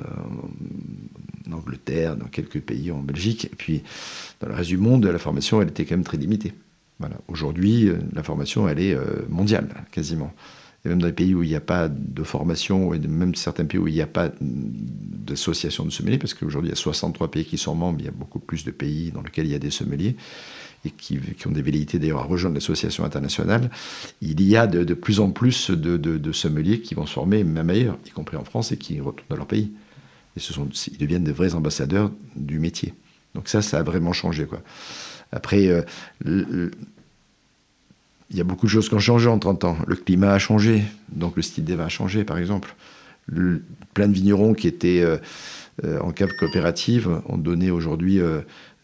en 1.48 1.52
Angleterre, 1.52 2.16
dans 2.16 2.28
quelques 2.28 2.60
pays, 2.60 2.90
en 2.90 3.00
Belgique. 3.00 3.46
Et 3.46 3.56
puis, 3.56 3.82
dans 4.40 4.48
le 4.48 4.54
reste 4.54 4.68
du 4.68 4.78
monde, 4.78 5.04
la 5.04 5.18
formation, 5.18 5.60
elle 5.60 5.68
était 5.68 5.84
quand 5.84 5.96
même 5.96 6.04
très 6.04 6.16
limitée. 6.16 6.54
Aujourd'hui, 7.28 7.88
euh, 7.88 7.98
la 8.12 8.22
formation, 8.22 8.68
elle 8.68 8.80
est 8.80 8.94
euh, 8.94 9.26
mondiale, 9.28 9.68
quasiment. 9.90 10.32
Et 10.84 10.88
même 10.88 11.00
dans 11.00 11.06
les 11.06 11.12
pays 11.12 11.34
où 11.34 11.42
il 11.42 11.48
n'y 11.48 11.56
a 11.56 11.60
pas 11.60 11.88
de 11.88 12.22
formation, 12.22 12.92
et 12.92 12.98
même 12.98 13.34
certains 13.34 13.64
pays 13.64 13.78
où 13.78 13.86
il 13.86 13.94
n'y 13.94 14.02
a 14.02 14.06
pas 14.06 14.30
d'association 14.40 15.84
de 15.84 15.90
sommeliers, 15.90 16.18
parce 16.18 16.34
qu'aujourd'hui, 16.34 16.70
il 16.70 16.74
y 16.74 16.78
a 16.78 16.80
63 16.80 17.30
pays 17.30 17.44
qui 17.44 17.58
sont 17.58 17.74
membres, 17.74 18.00
il 18.00 18.06
y 18.06 18.08
a 18.08 18.12
beaucoup 18.12 18.40
plus 18.40 18.64
de 18.64 18.70
pays 18.70 19.10
dans 19.12 19.22
lesquels 19.22 19.46
il 19.46 19.52
y 19.52 19.54
a 19.54 19.60
des 19.60 19.70
sommeliers 19.70 20.16
et 20.84 20.90
qui, 20.90 21.20
ont 21.46 21.52
des 21.52 21.62
velléités 21.62 21.98
d'ailleurs 21.98 22.20
à 22.20 22.24
rejoindre 22.24 22.54
l'association 22.54 23.04
internationale, 23.04 23.70
il 24.20 24.42
y 24.42 24.56
a 24.56 24.66
de, 24.66 24.94
plus 24.94 25.20
en 25.20 25.30
plus 25.30 25.70
de, 25.70 26.32
sommeliers 26.32 26.80
qui 26.80 26.94
vont 26.94 27.06
se 27.06 27.12
former, 27.12 27.44
même 27.44 27.70
ailleurs, 27.70 27.98
y 28.06 28.10
compris 28.10 28.36
en 28.36 28.44
France, 28.44 28.72
et 28.72 28.76
qui 28.76 29.00
retournent 29.00 29.28
dans 29.28 29.36
leur 29.36 29.46
pays. 29.46 29.70
Et 30.36 30.40
ce 30.40 30.52
sont, 30.52 30.68
ils 30.90 30.98
deviennent 30.98 31.24
de 31.24 31.32
vrais 31.32 31.54
ambassadeurs 31.54 32.10
du 32.34 32.58
métier. 32.58 32.94
Donc 33.34 33.48
ça, 33.48 33.62
ça 33.62 33.78
a 33.78 33.82
vraiment 33.82 34.12
changé. 34.12 34.46
Quoi. 34.46 34.62
Après, 35.30 35.68
euh, 35.68 35.82
il 36.24 38.36
y 38.36 38.40
a 38.40 38.44
beaucoup 38.44 38.66
de 38.66 38.70
choses 38.70 38.88
qui 38.88 38.94
ont 38.94 39.00
changé 39.00 39.28
en 39.28 39.38
30 39.38 39.64
ans. 39.64 39.76
Le 39.86 39.96
climat 39.96 40.32
a 40.32 40.38
changé, 40.38 40.82
donc 41.10 41.36
le 41.36 41.42
style 41.42 41.64
des 41.64 41.76
vins 41.76 41.86
a 41.86 41.88
changé, 41.88 42.24
par 42.24 42.38
exemple. 42.38 42.74
plein 43.94 44.08
de 44.08 44.14
vignerons 44.14 44.54
qui 44.54 44.66
étaient 44.66 45.02
euh, 45.02 45.18
euh, 45.84 46.00
en 46.00 46.12
cave 46.12 46.32
coopérative 46.38 47.22
ont 47.28 47.38
donné 47.38 47.70
aujourd'hui 47.70 48.20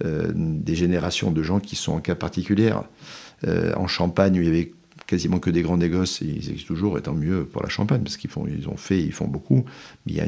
des 0.04 0.74
générations 0.74 1.32
de 1.32 1.42
gens 1.42 1.60
qui 1.60 1.76
sont 1.76 1.92
en 1.92 2.00
cas 2.00 2.14
particulière. 2.14 2.84
Euh, 3.46 3.72
en 3.76 3.86
Champagne, 3.86 4.34
il 4.36 4.44
y 4.44 4.48
avait 4.48 4.72
quasiment 5.06 5.38
que 5.38 5.50
des 5.50 5.62
grands 5.62 5.76
négoces, 5.76 6.22
et 6.22 6.26
ils 6.26 6.50
existent 6.50 6.66
toujours, 6.66 6.98
et 6.98 7.02
tant 7.02 7.14
mieux 7.14 7.44
pour 7.44 7.62
la 7.62 7.68
Champagne, 7.68 8.02
parce 8.02 8.16
qu'ils 8.16 8.30
ils 8.48 8.68
ont 8.68 8.76
fait, 8.76 9.00
ils 9.00 9.12
font 9.12 9.28
beaucoup. 9.28 9.64
Mais 10.06 10.12
il 10.12 10.16
y 10.16 10.20
a 10.20 10.26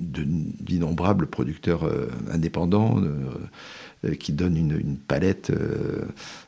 d'innombrables 0.00 1.26
producteurs 1.26 1.84
euh, 1.84 2.08
indépendants 2.30 3.02
qui 4.20 4.32
donnent 4.32 4.56
une, 4.56 4.96
palette 4.96 5.52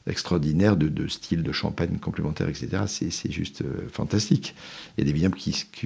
extraordinaire 0.06 0.76
de, 0.76 1.08
styles 1.08 1.42
de 1.42 1.50
champagne 1.50 1.98
complémentaires, 1.98 2.48
etc. 2.48 2.84
C'est 2.86 3.32
juste 3.32 3.64
fantastique. 3.90 4.54
Il 4.96 5.00
y 5.00 5.02
a 5.02 5.04
des 5.04 5.12
vignobles 5.12 5.36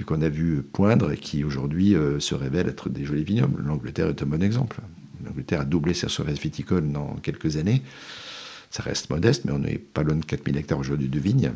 qu'on 0.05 0.21
a 0.21 0.29
vu 0.29 0.61
poindre 0.61 1.11
et 1.11 1.17
qui 1.17 1.43
aujourd'hui 1.43 1.95
se 2.19 2.35
révèlent 2.35 2.69
être 2.69 2.89
des 2.89 3.03
jolis 3.03 3.23
vignobles. 3.23 3.63
L'Angleterre 3.63 4.09
est 4.09 4.21
un 4.21 4.27
bon 4.27 4.43
exemple. 4.43 4.79
L'Angleterre 5.25 5.61
a 5.61 5.65
doublé 5.65 5.93
sa 5.93 6.09
surface 6.09 6.39
viticole 6.39 6.91
dans 6.91 7.15
quelques 7.21 7.57
années. 7.57 7.81
Ça 8.71 8.83
reste 8.83 9.09
modeste, 9.09 9.45
mais 9.45 9.51
on 9.51 9.59
n'est 9.59 9.77
pas 9.77 10.03
loin 10.03 10.15
de 10.15 10.25
4000 10.25 10.57
hectares 10.57 10.79
aujourd'hui 10.79 11.07
de 11.07 11.19
vignes. 11.19 11.51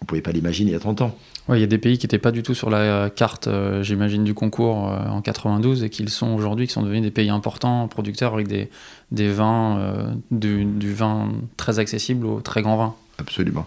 On 0.00 0.04
ne 0.04 0.06
pouvait 0.06 0.20
pas 0.22 0.32
l'imaginer 0.32 0.70
il 0.70 0.72
y 0.72 0.76
a 0.76 0.80
30 0.80 1.02
ans. 1.02 1.16
Oui, 1.48 1.58
il 1.58 1.60
y 1.60 1.64
a 1.64 1.66
des 1.66 1.78
pays 1.78 1.98
qui 1.98 2.06
n'étaient 2.06 2.18
pas 2.18 2.30
du 2.30 2.42
tout 2.42 2.54
sur 2.54 2.70
la 2.70 3.10
carte, 3.10 3.48
euh, 3.48 3.82
j'imagine, 3.82 4.24
du 4.24 4.34
concours 4.34 4.88
euh, 4.88 5.08
en 5.08 5.20
92 5.20 5.84
et 5.84 5.90
qui 5.90 6.02
le 6.02 6.08
sont 6.08 6.28
aujourd'hui, 6.28 6.66
qui 6.66 6.72
sont 6.72 6.82
devenus 6.82 7.02
des 7.02 7.10
pays 7.10 7.28
importants, 7.28 7.86
producteurs 7.88 8.34
avec 8.34 8.48
des, 8.48 8.70
des 9.10 9.28
vins, 9.28 9.78
euh, 9.78 10.14
du, 10.30 10.64
du, 10.64 10.92
vin 10.94 11.32
très 11.56 11.78
accessible 11.78 12.26
au 12.26 12.40
très 12.40 12.62
grand 12.62 12.76
vin. 12.76 12.94
Absolument. 13.18 13.66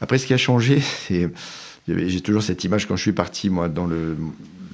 Après, 0.00 0.18
ce 0.18 0.26
qui 0.26 0.34
a 0.34 0.38
changé, 0.38 0.80
c'est. 0.80 1.30
J'ai 1.86 2.22
toujours 2.22 2.42
cette 2.42 2.64
image 2.64 2.88
quand 2.88 2.96
je 2.96 3.02
suis 3.02 3.12
parti, 3.12 3.50
moi, 3.50 3.68
dans 3.68 3.84
le, 3.84 4.16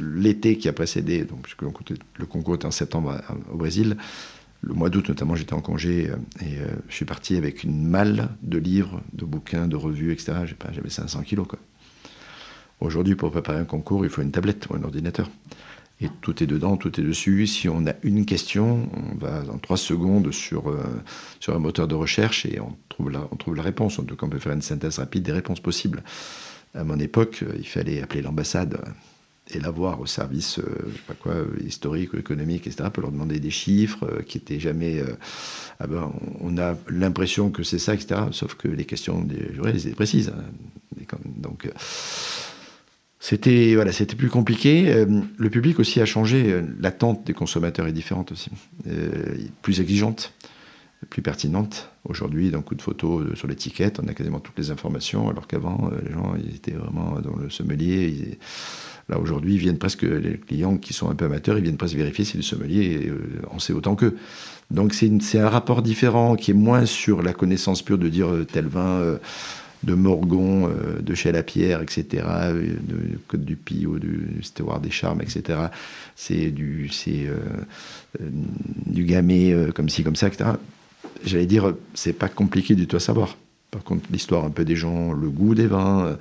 l'été 0.01 0.59
qui 0.59 0.69
a 0.69 0.73
précédé, 0.73 1.25
donc, 1.25 1.43
puisque 1.43 1.63
le 1.63 2.27
concours 2.27 2.55
était 2.55 2.67
en 2.67 2.71
septembre 2.71 3.21
au 3.53 3.57
Brésil, 3.57 3.97
le 4.63 4.75
mois 4.75 4.91
d'août 4.91 5.09
notamment, 5.09 5.35
j'étais 5.37 5.55
en 5.55 5.61
congé 5.61 6.11
euh, 6.11 6.17
et 6.41 6.59
euh, 6.59 6.67
je 6.89 6.95
suis 6.95 7.05
parti 7.05 7.37
avec 7.37 7.65
une 7.65 7.87
malle 7.87 8.29
de 8.43 8.59
livres, 8.59 9.01
de 9.13 9.25
bouquins, 9.25 9.67
de 9.67 9.77
revues, 9.77 10.13
etc. 10.13 10.33
J'avais 10.73 10.91
500 10.91 11.23
kilos. 11.23 11.47
Aujourd'hui, 12.81 13.15
pour 13.15 13.31
préparer 13.31 13.59
un 13.59 13.65
concours, 13.65 14.05
il 14.05 14.11
faut 14.11 14.23
une 14.23 14.33
tablette 14.33 14.69
ou 14.69 14.75
un 14.75 14.83
ordinateur. 14.83 15.31
Et 16.03 16.09
tout 16.23 16.43
est 16.43 16.47
dedans, 16.47 16.79
tout 16.79 16.99
est 16.99 17.05
dessus. 17.05 17.47
Si 17.47 17.69
on 17.69 17.87
a 17.87 17.93
une 18.03 18.25
question, 18.25 18.89
on 18.95 19.17
va 19.17 19.43
en 19.53 19.59
trois 19.59 19.77
secondes 19.77 20.31
sur, 20.33 20.71
euh, 20.71 20.83
sur 21.41 21.55
un 21.55 21.59
moteur 21.59 21.89
de 21.89 21.95
recherche 21.95 22.47
et 22.47 22.59
on 22.61 22.77
trouve, 22.89 23.11
la, 23.11 23.29
on 23.31 23.37
trouve 23.37 23.55
la 23.55 23.63
réponse. 23.63 23.99
En 23.99 24.05
tout 24.05 24.17
cas, 24.17 24.27
on 24.27 24.31
peut 24.31 24.39
faire 24.39 24.53
une 24.53 24.63
synthèse 24.63 24.99
rapide 24.99 25.25
des 25.25 25.33
réponses 25.33 25.61
possibles. 25.61 26.03
À 26.75 26.85
mon 26.85 26.99
époque, 26.99 27.45
il 27.59 27.67
fallait 27.67 28.01
appeler 28.01 28.23
l'ambassade 28.23 28.79
et 29.55 29.61
l'avoir 29.61 30.01
au 30.01 30.07
service, 30.07 30.59
euh, 30.59 30.65
je 30.91 30.97
sais 30.97 31.03
pas 31.07 31.15
quoi, 31.15 31.35
historique 31.65 32.15
économique, 32.15 32.67
etc., 32.67 32.89
peut 32.93 33.01
leur 33.01 33.13
demander 33.13 33.41
des 33.41 33.51
chiffres 33.51 34.05
euh, 34.05 34.23
qui 34.23 34.39
étaient 34.39 34.61
jamais. 34.61 35.01
Euh, 35.01 35.17
ah 35.79 35.87
ben, 35.87 36.13
on 36.41 36.59
a 36.59 36.77
l'impression 36.89 37.51
que 37.51 37.63
c'est 37.63 37.79
ça, 37.79 37.95
etc., 37.95 38.21
sauf 38.33 38.55
que 38.55 38.69
les 38.69 38.85
questions 38.85 39.23
des 39.23 39.53
jurés, 39.55 39.71
elles 39.71 39.87
étaient 39.87 39.95
précises. 39.95 40.33
Hein. 40.37 41.17
donc, 41.37 41.69
C'était 43.23 43.75
voilà, 43.75 43.93
c'était 43.93 44.17
plus 44.17 44.31
compliqué. 44.31 44.91
Euh, 44.91 45.21
le 45.37 45.51
public 45.51 45.79
aussi 45.79 46.01
a 46.01 46.07
changé. 46.07 46.51
Euh, 46.51 46.63
l'attente 46.81 47.27
des 47.27 47.35
consommateurs 47.35 47.87
est 47.87 47.93
différente 47.93 48.33
aussi, 48.33 48.51
euh, 48.89 49.37
plus 49.61 49.81
exigeante, 49.81 50.33
plus 51.09 51.23
pertinente. 51.23 51.91
Aujourd'hui, 52.05 52.51
d'un 52.51 52.63
coup 52.63 52.75
de 52.75 52.83
photo 52.83 53.35
sur 53.35 53.49
l'étiquette, 53.49 54.01
on 54.03 54.09
a 54.09 54.15
quasiment 54.15 54.41
toutes 54.41 54.59
les 54.59 54.71
informations, 54.71 55.29
alors 55.29 55.47
qu'avant, 55.47 55.91
les 56.05 56.13
gens 56.13 56.35
ils 56.37 56.55
étaient 56.55 56.73
vraiment 56.73 57.19
dans 57.21 57.37
le 57.37 57.49
sommelier. 57.51 58.39
Là 59.09 59.19
aujourd'hui, 59.19 59.57
viennent 59.57 59.79
presque 59.79 60.03
les 60.03 60.39
clients 60.39 60.77
qui 60.77 60.93
sont 60.93 61.11
un 61.11 61.15
peu 61.15 61.25
amateurs, 61.25 61.59
ils 61.59 61.63
viennent 61.63 61.77
presque 61.77 61.97
vérifier 61.97 62.25
si 62.25 62.37
le 62.37 62.43
sommelier 62.43 63.13
en 63.51 63.59
sait 63.59 63.73
autant 63.73 63.97
qu'eux. 63.97 64.17
Donc 64.71 64.95
c'est 64.95 65.39
un 65.39 65.49
rapport 65.49 65.83
différent 65.83 66.37
qui 66.37 66.53
est 66.53 66.55
moins 66.55 66.87
sur 66.87 67.23
la 67.23 67.33
connaissance 67.33 67.83
pure 67.83 67.99
de 67.99 68.09
dire 68.09 68.29
tel 68.53 68.67
vin 68.67 69.19
de 69.83 69.95
Morgon, 69.95 70.69
euh, 70.69 71.01
de 71.01 71.15
chez 71.15 71.33
Pierre, 71.43 71.81
etc., 71.81 72.25
euh, 72.27 72.75
de 72.83 73.19
Côte 73.29 73.45
du 73.45 73.57
Py 73.57 73.87
ou 73.87 73.99
du 73.99 74.43
Steward 74.43 74.83
des 74.83 74.91
Charmes, 74.91 75.23
etc. 75.23 75.59
C'est 76.17 76.51
du, 76.51 76.89
c'est, 76.91 77.27
euh, 77.27 77.39
du 78.87 79.05
gamay 79.05 79.55
comme 79.75 79.89
ci, 79.89 80.03
comme 80.05 80.17
ça, 80.17 80.29
etc. 80.29 80.51
J'allais 81.25 81.47
dire, 81.47 81.75
c'est 81.95 82.13
pas 82.13 82.29
compliqué 82.29 82.75
du 82.75 82.87
tout 82.87 82.97
à 82.97 83.01
savoir. 83.01 83.37
Par 83.71 83.85
contre, 83.85 84.05
l'histoire 84.11 84.45
un 84.45 84.51
peu 84.51 84.65
des 84.65 84.75
gens, 84.75 85.13
le 85.13 85.29
goût 85.29 85.55
des 85.55 85.69
vins, 85.69 86.17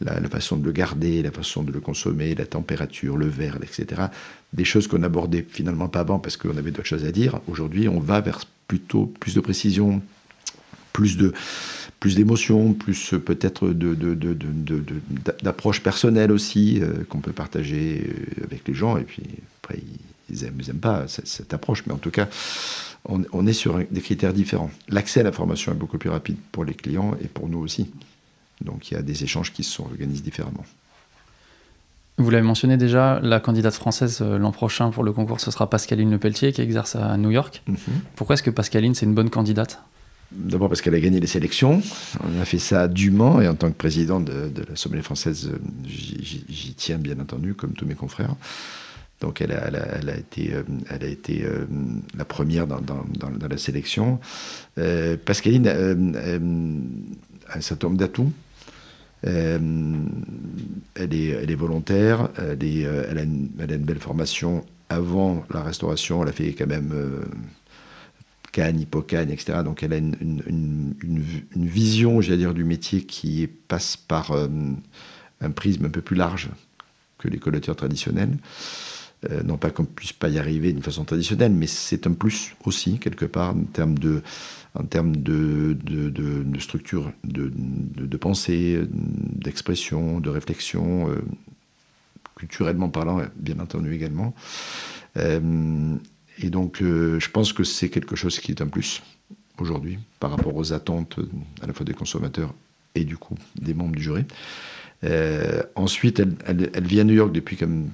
la, 0.00 0.28
façon 0.30 0.56
de 0.56 0.64
le 0.64 0.72
garder, 0.72 1.22
la 1.22 1.30
façon 1.30 1.62
de 1.62 1.70
le 1.70 1.80
consommer, 1.80 2.34
la 2.34 2.46
température, 2.46 3.18
le 3.18 3.26
verre, 3.26 3.58
etc. 3.62 4.04
Des 4.54 4.64
choses 4.64 4.86
qu'on 4.88 5.00
n'abordait 5.00 5.44
finalement 5.46 5.88
pas 5.88 6.00
avant 6.00 6.18
parce 6.18 6.38
qu'on 6.38 6.56
avait 6.56 6.70
d'autres 6.70 6.88
choses 6.88 7.04
à 7.04 7.12
dire. 7.12 7.40
Aujourd'hui, 7.46 7.88
on 7.88 8.00
va 8.00 8.22
vers 8.22 8.40
plutôt 8.68 9.12
plus 9.20 9.34
de 9.34 9.40
précision, 9.40 10.00
plus 10.94 11.18
de 11.18 11.34
plus 12.04 12.16
d'émotions, 12.16 12.74
plus 12.74 13.14
peut-être 13.24 13.70
de, 13.70 13.96
d'approche 15.42 15.82
personnelle 15.82 16.30
aussi, 16.32 16.78
euh, 16.82 17.02
qu'on 17.08 17.20
peut 17.20 17.32
partager 17.32 18.06
euh, 18.06 18.44
avec 18.44 18.68
les 18.68 18.74
gens. 18.74 18.98
Et 18.98 19.04
puis 19.04 19.22
après, 19.62 19.78
ils 20.28 20.44
aiment, 20.44 20.58
ils 20.60 20.68
aiment 20.68 20.80
pas 20.80 21.06
cette, 21.08 21.54
approche. 21.54 21.82
Mais 21.86 21.94
en 21.94 21.98
tout 21.98 22.10
cas, 22.10 22.28
on, 23.06 23.46
est 23.46 23.52
sur 23.52 23.78
des 23.90 24.00
critères 24.00 24.32
différents. 24.32 24.70
L'accès 24.88 25.20
à 25.20 25.22
l'information 25.24 25.72
est 25.72 25.76
beaucoup 25.76 25.98
plus 25.98 26.10
rapide 26.10 26.36
pour 26.52 26.64
les 26.64 26.74
clients 26.74 27.14
et 27.22 27.28
pour 27.28 27.48
nous 27.48 27.58
aussi. 27.58 27.90
Donc 28.62 28.90
il 28.90 28.94
y 28.94 28.96
a 28.96 29.02
des 29.02 29.24
échanges 29.24 29.52
qui 29.52 29.62
se 29.62 29.82
organisent 29.82 30.22
différemment. 30.22 30.64
Vous 32.16 32.30
l'avez 32.30 32.46
mentionné 32.46 32.76
déjà, 32.76 33.18
la 33.20 33.40
candidate 33.40 33.74
française 33.74 34.20
euh, 34.22 34.38
l'an 34.38 34.52
prochain 34.52 34.90
pour 34.90 35.02
le 35.02 35.12
concours, 35.12 35.40
ce 35.40 35.50
sera 35.50 35.68
Pascaline 35.68 36.12
Lepelletier 36.12 36.52
qui 36.52 36.60
exerce 36.60 36.94
à 36.94 37.16
New 37.16 37.32
York. 37.32 37.62
Mhm. 37.66 37.76
Pourquoi 38.14 38.34
est-ce 38.34 38.42
que 38.42 38.50
Pascaline, 38.50 38.94
c'est 38.94 39.04
une 39.04 39.14
bonne 39.14 39.30
candidate? 39.30 39.80
D'abord 40.30 40.68
parce 40.68 40.80
qu'elle 40.80 40.94
a 40.94 41.00
gagné 41.00 41.20
les 41.20 41.26
sélections. 41.26 41.82
On 42.22 42.40
a 42.40 42.44
fait 42.44 42.58
ça 42.58 42.88
dûment 42.88 43.40
et 43.40 43.48
en 43.48 43.54
tant 43.54 43.68
que 43.68 43.76
président 43.76 44.20
de, 44.20 44.50
la 44.68 44.76
Sommelier 44.76 45.02
française, 45.02 45.50
j'y 45.86 46.74
tiens 46.74 46.98
bien 46.98 47.18
entendu, 47.20 47.54
comme 47.54 47.72
tous 47.72 47.86
mes 47.86 47.94
confrères. 47.94 48.34
Donc 49.20 49.40
elle 49.40 49.52
a, 49.52 50.16
été, 50.16 50.52
euh, 50.52 50.62
euh, 50.90 51.64
la 52.16 52.24
première 52.24 52.66
dans, 52.66 52.80
la 53.48 53.56
sélection. 53.56 54.20
Euh, 54.78 55.16
Pascaline 55.16 55.66
euh, 55.66 56.80
a 57.48 57.58
un 57.58 57.60
certain 57.60 57.88
nombre 57.88 57.98
d'atouts. 57.98 58.32
elle, 59.22 59.60
est, 60.96 61.54
volontaire, 61.54 62.28
elle, 62.36 63.18
a 63.18 63.22
une, 63.22 63.48
belle 63.48 63.98
formation 63.98 64.64
avant 64.88 65.44
la 65.52 65.62
restauration. 65.62 66.22
Elle 66.22 66.28
a 66.28 66.32
fait 66.32 66.52
quand 66.52 66.66
même 66.66 66.92
Cannes, 68.54 68.78
Hippocagne, 68.78 69.32
etc. 69.32 69.58
Donc 69.64 69.82
elle 69.82 69.92
a 69.92 69.96
une, 69.96 70.94
vision, 71.56 72.20
j'allais 72.20 72.38
dire, 72.38 72.54
du 72.54 72.62
métier 72.62 73.02
qui 73.02 73.48
passe 73.48 73.96
par 73.96 74.30
euh, 74.30 74.46
un 75.40 75.50
prisme 75.50 75.86
un 75.86 75.90
peu 75.90 76.00
plus 76.00 76.14
large 76.14 76.50
que 77.18 77.26
les 77.26 77.38
collateurs 77.38 77.74
traditionnels. 77.74 78.38
Euh, 79.30 79.42
non 79.42 79.56
pas 79.56 79.70
qu'on 79.70 79.84
puisse 79.84 80.12
pas 80.12 80.28
y 80.28 80.38
arriver 80.38 80.72
d'une 80.72 80.82
façon 80.82 81.04
traditionnelle, 81.04 81.52
mais 81.52 81.66
c'est 81.66 82.06
un 82.06 82.12
plus 82.12 82.54
aussi, 82.64 82.98
quelque 82.98 83.24
part, 83.24 83.50
en 83.56 83.64
termes 83.64 83.98
de, 83.98 84.22
en 84.74 84.84
termes 84.84 85.16
de, 85.16 85.76
de, 85.82 86.60
structure, 86.60 87.12
de, 87.24 87.50
de, 87.54 88.16
pensée, 88.16 88.82
d'expression, 88.90 90.20
de 90.20 90.30
réflexion, 90.30 91.08
euh, 91.10 91.22
culturellement 92.36 92.88
parlant, 92.88 93.22
bien 93.36 93.60
entendu 93.60 93.94
également. 93.94 94.34
Et 96.38 96.50
donc, 96.50 96.82
euh, 96.82 97.20
je 97.20 97.30
pense 97.30 97.52
que 97.52 97.64
c'est 97.64 97.88
quelque 97.88 98.16
chose 98.16 98.38
qui 98.40 98.50
est 98.50 98.60
un 98.60 98.66
plus 98.66 99.02
aujourd'hui 99.58 99.98
par 100.18 100.30
rapport 100.30 100.54
aux 100.56 100.72
attentes 100.72 101.18
euh, 101.18 101.28
à 101.62 101.66
la 101.66 101.72
fois 101.72 101.84
des 101.84 101.94
consommateurs 101.94 102.52
et 102.94 103.04
du 103.04 103.16
coup 103.16 103.36
des 103.56 103.74
membres 103.74 103.94
du 103.94 104.02
jury. 104.02 104.24
Euh, 105.04 105.62
ensuite, 105.76 106.20
elle, 106.20 106.70
elle, 106.72 106.86
vit 106.86 107.00
à 107.00 107.04
New 107.04 107.14
York 107.14 107.32
depuis 107.32 107.56
comme 107.56 107.88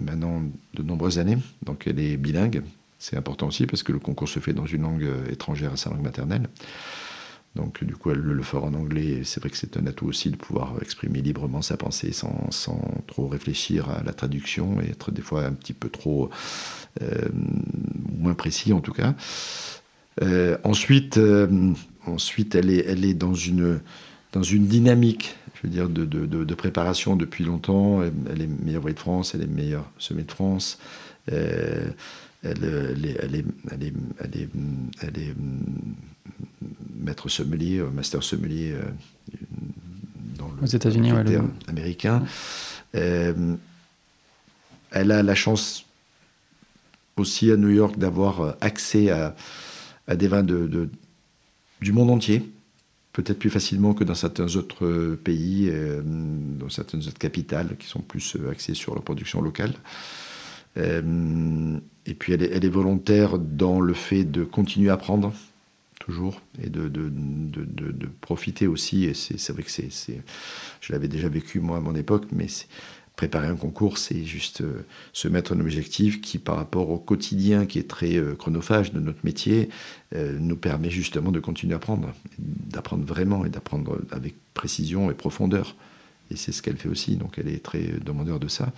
maintenant 0.00 0.42
de 0.74 0.82
nombreuses 0.82 1.18
années, 1.18 1.38
donc 1.64 1.86
elle 1.86 2.00
est 2.00 2.16
bilingue. 2.16 2.62
C'est 2.98 3.16
important 3.16 3.48
aussi 3.48 3.66
parce 3.66 3.82
que 3.82 3.92
le 3.92 3.98
concours 3.98 4.28
se 4.28 4.38
fait 4.38 4.52
dans 4.52 4.66
une 4.66 4.82
langue 4.82 5.08
étrangère 5.30 5.72
à 5.72 5.76
sa 5.76 5.90
langue 5.90 6.02
maternelle. 6.02 6.48
Donc 7.54 7.84
du 7.84 7.94
coup, 7.94 8.10
elle 8.10 8.18
le 8.18 8.42
fera 8.42 8.66
en 8.66 8.74
anglais. 8.74 9.22
C'est 9.24 9.40
vrai 9.40 9.50
que 9.50 9.56
c'est 9.56 9.76
un 9.76 9.86
atout 9.86 10.06
aussi 10.06 10.30
de 10.30 10.36
pouvoir 10.36 10.74
exprimer 10.80 11.20
librement 11.20 11.60
sa 11.60 11.76
pensée 11.76 12.12
sans, 12.12 12.50
sans, 12.50 12.80
trop 13.06 13.28
réfléchir 13.28 13.90
à 13.90 14.02
la 14.02 14.12
traduction 14.12 14.80
et 14.80 14.90
être 14.90 15.10
des 15.10 15.22
fois 15.22 15.44
un 15.44 15.52
petit 15.52 15.74
peu 15.74 15.90
trop 15.90 16.30
euh, 17.02 17.28
moins 18.18 18.34
précis 18.34 18.72
en 18.72 18.80
tout 18.80 18.92
cas. 18.92 19.14
Euh, 20.22 20.56
ensuite, 20.64 21.18
euh, 21.18 21.72
ensuite, 22.06 22.54
elle 22.54 22.70
est, 22.70 22.86
elle 22.86 23.04
est 23.04 23.14
dans 23.14 23.34
une 23.34 23.80
dans 24.32 24.42
une 24.42 24.66
dynamique, 24.66 25.36
je 25.62 25.68
veux 25.68 25.72
dire, 25.72 25.88
de, 25.88 26.04
de, 26.04 26.26
de, 26.26 26.54
préparation 26.54 27.14
depuis 27.16 27.44
longtemps. 27.44 28.02
Elle, 28.02 28.42
est 28.42 28.46
meilleure 28.46 28.82
voix 28.82 28.92
de 28.92 28.98
France, 28.98 29.34
elle 29.34 29.42
est 29.42 29.46
meilleure 29.46 29.88
semée 29.98 30.24
de 30.24 30.32
France. 30.32 30.78
elle, 31.26 31.94
elle, 32.42 32.64
est, 32.64 33.16
elle, 33.20 33.34
est, 33.36 33.44
elle, 33.70 33.84
est, 33.84 33.92
elle, 35.00 35.18
est, 35.18 35.34
maître 36.98 37.28
sommelier, 37.28 37.82
master 37.92 38.22
sommelier 38.22 38.74
dans 40.36 40.48
le, 40.48 40.62
aux 40.62 40.66
États-Unis, 40.66 41.12
américain. 41.68 42.24
elle 42.92 43.58
a 44.92 45.22
la 45.22 45.34
chance 45.34 45.84
aussi 47.16 47.50
à 47.50 47.56
New 47.56 47.68
York 47.68 47.98
d'avoir 47.98 48.40
euh, 48.40 48.52
accès 48.60 49.10
à, 49.10 49.34
des 50.08 50.28
vins 50.28 50.42
de, 50.42 50.90
du 51.80 51.92
monde 51.92 52.10
entier, 52.10 52.50
peut-être 53.12 53.38
plus 53.38 53.50
facilement 53.50 53.94
que 53.94 54.04
dans 54.04 54.14
certains 54.14 54.56
autres 54.56 54.86
euh, 54.86 55.20
pays, 55.22 55.68
euh, 55.70 56.00
dans 56.04 56.68
certaines 56.68 57.00
autres 57.00 57.18
capitales 57.18 57.76
qui 57.78 57.86
sont 57.86 58.00
plus 58.00 58.36
axées 58.50 58.74
sur 58.74 58.94
la 58.94 59.00
production 59.00 59.40
locale. 59.40 59.74
et 60.76 62.14
puis 62.14 62.32
elle 62.32 62.42
est, 62.42 62.68
volontaire 62.68 63.38
dans 63.38 63.80
le 63.80 63.92
fait 63.92 64.24
de 64.24 64.44
continuer 64.44 64.88
à 64.88 64.94
apprendre, 64.94 65.32
toujours, 65.98 66.40
et 66.62 66.70
de, 66.70 66.88
de, 66.88 67.10
de 67.10 68.08
profiter 68.22 68.66
aussi. 68.66 69.04
Et 69.04 69.14
c'est 69.14 69.52
vrai 69.52 69.62
que 69.62 69.70
c'est, 69.70 69.90
je 70.80 70.92
l'avais 70.92 71.08
déjà 71.08 71.28
vécu 71.28 71.60
moi 71.60 71.76
à 71.76 71.80
mon 71.80 71.94
époque, 71.94 72.24
mais 72.32 72.46
préparer 73.16 73.48
un 73.48 73.56
concours, 73.56 73.98
c'est 73.98 74.24
juste 74.24 74.62
euh, 74.62 74.84
se 75.12 75.28
mettre 75.28 75.52
un 75.52 75.60
objectif 75.60 76.20
qui, 76.20 76.38
par 76.38 76.56
rapport 76.56 76.90
au 76.90 76.98
quotidien 76.98 77.66
qui 77.66 77.78
est 77.78 77.88
très 77.88 78.16
euh, 78.16 78.34
chronophage 78.34 78.92
de 78.92 79.00
notre 79.00 79.20
métier, 79.24 79.68
euh, 80.14 80.38
nous 80.38 80.56
permet 80.56 80.90
justement 80.90 81.30
de 81.30 81.40
continuer 81.40 81.74
à 81.74 81.76
apprendre, 81.76 82.12
d'apprendre 82.38 83.04
vraiment 83.04 83.44
et 83.44 83.50
d'apprendre 83.50 84.00
avec 84.10 84.34
précision 84.54 85.10
et 85.10 85.14
profondeur. 85.14 85.76
Et 86.30 86.36
c'est 86.36 86.52
ce 86.52 86.62
qu'elle 86.62 86.76
fait 86.76 86.88
aussi, 86.88 87.16
donc 87.16 87.38
elle 87.38 87.48
est 87.48 87.62
très 87.62 87.82
demandeur 88.04 88.40
de 88.40 88.48
ça. 88.48 88.72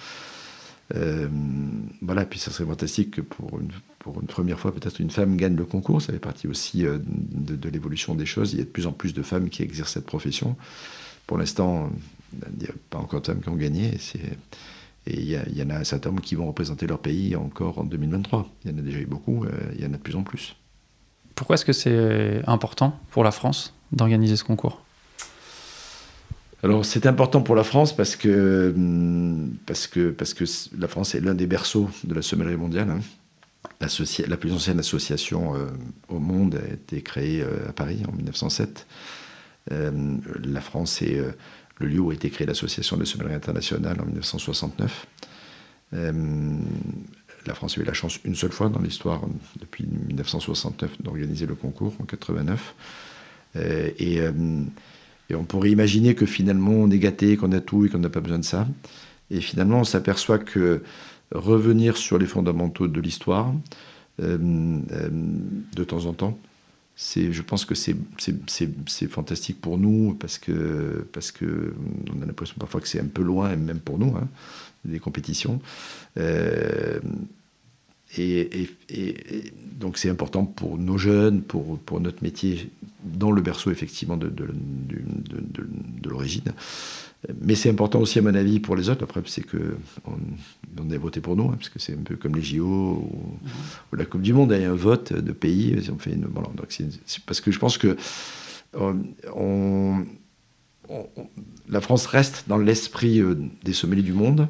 voilà, 2.03 2.25
puis 2.25 2.39
ça 2.39 2.51
serait 2.51 2.69
fantastique 2.69 3.13
que 3.13 3.21
pour 3.21 3.61
une, 3.61 4.27
première 4.27 4.59
fois, 4.59 4.75
peut-être 4.75 5.01
une 5.01 5.11
femme 5.11 5.37
gagne 5.37 5.55
le 5.55 5.65
concours. 5.65 6.03
Ça 6.03 6.13
fait 6.13 6.19
partie 6.19 6.49
aussi 6.49 6.83
de, 6.83 7.69
l'évolution 7.69 8.17
des 8.17 8.27
choses. 8.27 8.53
Il 8.53 8.59
y 8.59 8.63
a 8.63 8.65
de 8.65 8.71
plus 8.71 8.87
en 8.87 8.93
plus 8.93 9.15
de 9.15 9.23
femmes 9.23 9.49
qui 9.49 9.63
exercent 9.63 9.93
cette 9.93 10.07
profession. 10.07 10.57
Pour 11.27 11.39
l'instant, 11.39 11.91
n'y 12.59 12.67
a 12.67 12.73
pas 12.91 12.99
encore 12.99 13.21
de 13.21 13.27
femmes 13.27 13.41
qui 13.41 13.49
ont 13.49 13.57
gagné. 13.57 13.99
Et 15.07 15.21
il 15.21 15.29
y, 15.29 15.63
en 15.63 15.71
a 15.71 15.77
un 15.77 15.85
certain 15.85 16.09
nombre 16.11 16.23
qui 16.23 16.35
vont 16.35 16.47
représenter 16.47 16.87
leur 16.87 16.99
pays 16.99 17.37
encore 17.37 17.79
en 17.79 17.85
2023. 17.85 18.49
Il 18.65 18.71
y 18.71 18.75
en 18.75 18.79
a 18.79 18.81
déjà 18.81 18.99
eu 18.99 19.07
beaucoup, 19.07 19.45
euh, 19.45 19.51
il 19.75 19.83
y 19.83 19.87
en 19.87 19.93
a 19.93 19.97
de 19.97 20.03
plus 20.03 20.17
en 20.17 20.23
plus. 20.23 20.57
Pourquoi 21.35 21.55
est-ce 21.55 21.65
que 21.65 21.73
c'est 21.73 22.41
important 22.47 22.99
pour 23.11 23.23
la 23.23 23.31
France 23.31 23.75
d'organiser 23.93 24.37
ce 24.37 24.45
concours? 24.45 24.81
Alors 26.63 26.87
c'est 26.87 27.05
important 27.05 27.43
pour 27.43 27.55
la 27.55 27.65
France 27.65 27.95
parce 27.95 28.17
que, 28.17 28.73
hum, 28.75 29.55
parce 29.67 29.87
que, 29.87 30.11
parce 30.11 30.33
que 30.33 30.45
la 30.79 30.89
France 30.89 31.15
est 31.15 31.21
l'un 31.21 31.35
des 31.35 31.47
berceaux 31.47 31.91
de 32.05 32.15
la 32.15 32.23
sommellerie 32.23 32.57
mondiale. 32.57 32.89
Hein. 32.89 33.01
La, 33.81 34.37
plus 34.39 34.53
ancienne 34.53 34.79
association 34.79 35.55
euh, 35.55 35.67
au 36.09 36.19
monde 36.19 36.55
a 36.55 36.73
été 36.73 37.03
créée 37.03 37.43
euh, 37.43 37.69
à 37.69 37.73
Paris 37.75 38.03
en 38.09 38.13
1907. 38.13 38.87
la 39.71 40.61
France 40.61 41.03
est 41.03 41.21
le 41.77 41.87
lieu 41.87 42.01
où 42.01 42.11
a 42.11 42.15
été 42.15 42.31
créée 42.31 42.47
l'association 42.47 42.97
de 42.97 43.05
sommellerie 43.05 43.35
internationale 43.35 44.01
en 44.01 44.07
1969. 44.07 45.07
Euh, 45.95 46.13
la 47.47 47.55
France 47.55 47.77
a 47.77 47.81
eu 47.81 47.85
la 47.85 47.93
chance 47.93 48.19
une 48.25 48.35
seule 48.35 48.53
fois 48.53 48.69
dans 48.69 48.81
l'histoire, 48.81 49.23
depuis 49.61 49.87
1969, 49.87 51.03
d'organiser 51.03 51.47
le 51.47 51.55
concours 51.55 51.95
en 52.01 52.05
89. 52.05 52.75
Euh, 53.57 53.91
euh, 54.01 54.63
et, 55.31 55.35
on 55.35 55.45
pourrait 55.45 55.71
imaginer 55.71 56.15
que 56.15 56.27
finalement 56.27 56.73
on 56.73 56.91
est 56.91 56.99
gâté, 56.99 57.37
qu'on 57.37 57.53
a 57.53 57.61
tout 57.61 57.85
et 57.85 57.89
qu'on 57.89 57.99
n'a 57.99 58.11
pas 58.11 58.21
besoin 58.21 58.39
de 58.39 58.45
ça. 58.45 58.69
Et 59.31 59.41
finalement, 59.41 59.81
on 59.81 59.85
s'aperçoit 59.85 60.39
que 60.39 60.83
revenir 61.33 61.97
sur 61.97 62.19
les 62.19 62.27
fondamentaux 62.27 62.89
de 62.89 63.01
l'histoire, 63.01 63.53
de 64.19 65.85
temps 65.85 66.05
en 66.05 66.13
temps, 66.13 66.39
je 66.97 67.43
pense 67.43 67.65
que 67.65 67.75
c'est, 67.75 67.97
fantastique 69.09 69.61
pour 69.61 69.79
nous 69.79 70.15
parce 70.15 70.39
que, 70.39 71.07
parce 71.13 71.33
que 71.33 71.75
on 72.17 72.23
a 72.23 72.27
l'impression 72.27 72.57
parfois 72.59 72.81
que 72.81 72.89
c'est 72.89 73.01
un 73.01 73.07
peu 73.07 73.23
loin, 73.23 73.55
même 73.57 73.81
pour 73.81 73.99
nous, 73.99 74.15
hein, 74.17 74.29
des 74.85 75.01
compétitions. 75.01 75.61
Euh, 76.19 77.01
et, 78.17 78.71
donc 79.81 79.99
c'est 79.99 80.09
important 80.09 80.45
pour 80.45 80.79
nos 80.79 80.99
jeunes, 80.99 81.43
pour, 81.43 81.79
pour 81.81 82.01
notre 82.01 82.23
métier, 82.23 82.71
dans 83.03 83.33
le 83.33 83.43
berceau 83.43 83.73
effectivement 83.73 84.17
de, 84.17 84.29
de, 84.29 84.47
de 84.47 86.09
l'origine. 86.09 86.53
Mais 87.41 87.55
c'est 87.55 87.71
important 87.71 88.01
aussi, 88.01 88.19
à 88.19 88.23
mon 88.23 88.35
avis, 88.35 88.61
pour 88.61 88.77
les 88.77 88.89
autres. 88.89 89.05
Après, 89.05 89.23
c'est 89.27 89.43
qu'on 89.43 90.19
on 90.79 90.91
a 90.91 90.99
voté 90.99 91.21
pour 91.21 91.37
nous, 91.37 91.45
hein, 91.45 91.55
parce 91.57 91.69
que 91.69 91.79
c'est 91.79 91.95
un 91.95 92.03
peu 92.03 92.17
comme 92.17 92.35
les 92.35 92.43
JO 92.43 92.65
ou, 92.65 93.97
la 93.97 94.05
Coupe 94.05 94.23
du 94.23 94.33
Monde. 94.33 94.53
Il 94.55 94.63
y 94.63 94.65
a 94.65 94.71
un 94.71 94.75
vote 94.75 95.13
de 95.13 95.33
pays. 95.33 95.77
On 95.91 95.99
fait 95.99 96.13
une, 96.13 96.23
donc 96.23 96.67
c'est, 96.69 96.89
parce 97.27 97.41
que 97.41 97.51
je 97.51 97.59
pense 97.59 97.79
que 97.79 97.97
euh, 98.77 98.95
on, 99.35 100.05
la 101.69 101.81
France 101.81 102.07
reste 102.07 102.45
dans 102.49 102.59
l'esprit 102.59 103.21
euh, 103.21 103.37
des 103.63 103.73
sommeliers 103.73 104.03
du 104.03 104.13
monde. 104.13 104.49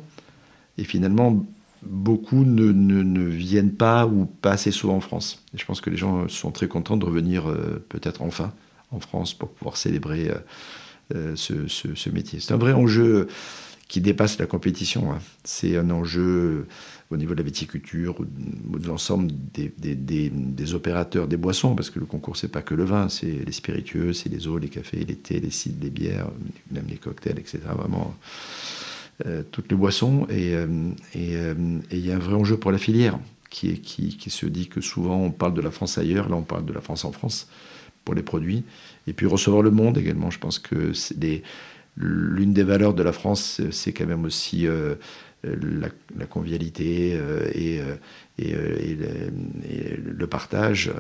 Et 0.79 0.85
finalement, 0.85 1.45
beaucoup 1.83 2.45
ne, 2.45 2.73
ne, 2.73 3.25
viennent 3.25 3.75
pas 3.75 4.07
ou 4.07 4.27
pas 4.27 4.53
assez 4.53 4.71
souvent 4.71 4.97
en 4.97 5.01
France. 5.01 5.43
Et 5.55 5.59
je 5.59 5.65
pense 5.65 5.81
que 5.81 5.91
les 5.91 5.97
gens 5.97 6.29
sont 6.29 6.51
très 6.51 6.69
contents 6.69 6.97
de 6.97 7.05
revenir 7.05 7.49
euh, 7.49 7.85
peut-être 7.89 8.23
enfin 8.23 8.53
en 8.91 9.01
France 9.01 9.35
pour 9.35 9.51
pouvoir 9.51 9.77
célébrer 9.77 10.31
euh, 10.31 10.39
ce, 11.35 11.69
ce, 11.69 12.11
métier. 12.11 12.41
C'est 12.41 12.55
un 12.55 12.59
vrai 12.59 12.73
enjeu 12.73 13.29
qui 13.89 14.01
dépasse 14.01 14.39
la 14.39 14.47
compétition. 14.47 15.13
Hein. 15.13 15.19
C'est 15.45 15.77
un 15.77 15.91
enjeu 15.91 16.67
au 17.11 17.17
niveau 17.17 17.35
de 17.35 17.39
la 17.39 17.45
viticulture, 17.45 18.17
ou 18.21 18.79
de 18.79 18.87
l'ensemble 18.87 19.31
des, 19.53 20.75
opérateurs 20.75 21.29
des 21.29 21.37
boissons, 21.37 21.75
parce 21.75 21.91
que 21.91 22.01
le 22.01 22.07
concours, 22.07 22.37
c'est 22.37 22.49
pas 22.49 22.63
que 22.63 22.75
le 22.75 22.85
vin, 22.85 23.09
c'est 23.09 23.45
les 23.47 23.53
spiritueux, 23.53 24.13
c'est 24.13 24.29
les 24.29 24.49
eaux, 24.49 24.59
les 24.59 24.69
cafés, 24.69 25.05
les 25.05 25.17
thés, 25.17 25.41
les 25.41 25.51
cidres, 25.51 25.79
les 25.83 25.91
bières, 25.91 26.29
même 26.71 26.87
les 26.89 26.97
cocktails, 26.97 27.39
etc. 27.39 27.61
Vraiment, 27.77 28.15
euh, 29.27 29.43
toutes 29.51 29.71
les 29.71 29.77
boissons. 29.77 30.27
Et 30.31 30.55
euh, 30.55 30.67
il 31.15 32.07
y 32.07 32.11
a 32.11 32.17
un 32.17 32.19
vrai 32.19 32.35
enjeu 32.35 32.57
pour 32.57 32.73
la 32.73 32.79
filière, 32.79 33.19
qui, 33.51 33.81
se 34.29 34.47
dit 34.47 34.67
que 34.67 34.81
souvent 34.81 35.17
on 35.17 35.31
parle 35.31 35.55
de 35.55 35.61
la 35.61 35.71
France 35.71 35.99
ailleurs, 35.99 36.29
là 36.29 36.37
on 36.37 36.43
parle 36.43 36.65
de 36.65 36.73
la 36.73 36.81
France 36.81 37.05
en 37.05 37.13
France 37.13 37.49
pour 38.05 38.15
les 38.15 38.23
produits. 38.23 38.65
Et 39.07 39.13
puis 39.13 39.27
recevoir 39.27 39.63
le 39.63 39.71
monde 39.71 39.99
également. 39.99 40.31
Je 40.31 40.39
pense 40.39 40.59
que 40.59 40.93
l'une 41.97 42.53
des 42.53 42.65
valeurs 42.65 42.95
de 42.95 43.03
la 43.03 43.13
France, 43.13 43.61
c'est 43.71 43.93
quand 43.93 44.07
même 44.07 44.25
aussi 44.25 44.67
euh, 45.45 45.89
la, 46.17 46.27
convivialité 46.27 47.15
euh, 47.15 47.49
et, 47.55 47.81
euh, 47.81 47.97
et, 48.39 48.97
le, 49.97 50.27
partage, 50.27 50.91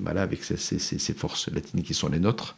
voilà, 0.00 0.22
avec 0.22 0.44
ces, 0.44 0.56
ces, 0.56 1.14
forces 1.14 1.50
latines 1.50 1.82
qui 1.82 1.94
sont 1.94 2.08
les 2.08 2.18
nôtres. 2.18 2.56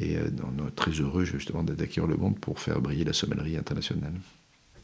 Et 0.00 0.16
on 0.42 0.66
est 0.66 0.70
très 0.74 0.90
heureux 0.92 1.24
justement 1.24 1.62
d'acquérir 1.62 2.08
le 2.08 2.16
monde 2.16 2.38
pour 2.38 2.58
faire 2.58 2.80
briller 2.80 3.04
la 3.04 3.12
sommellerie 3.12 3.56
internationale. 3.56 4.14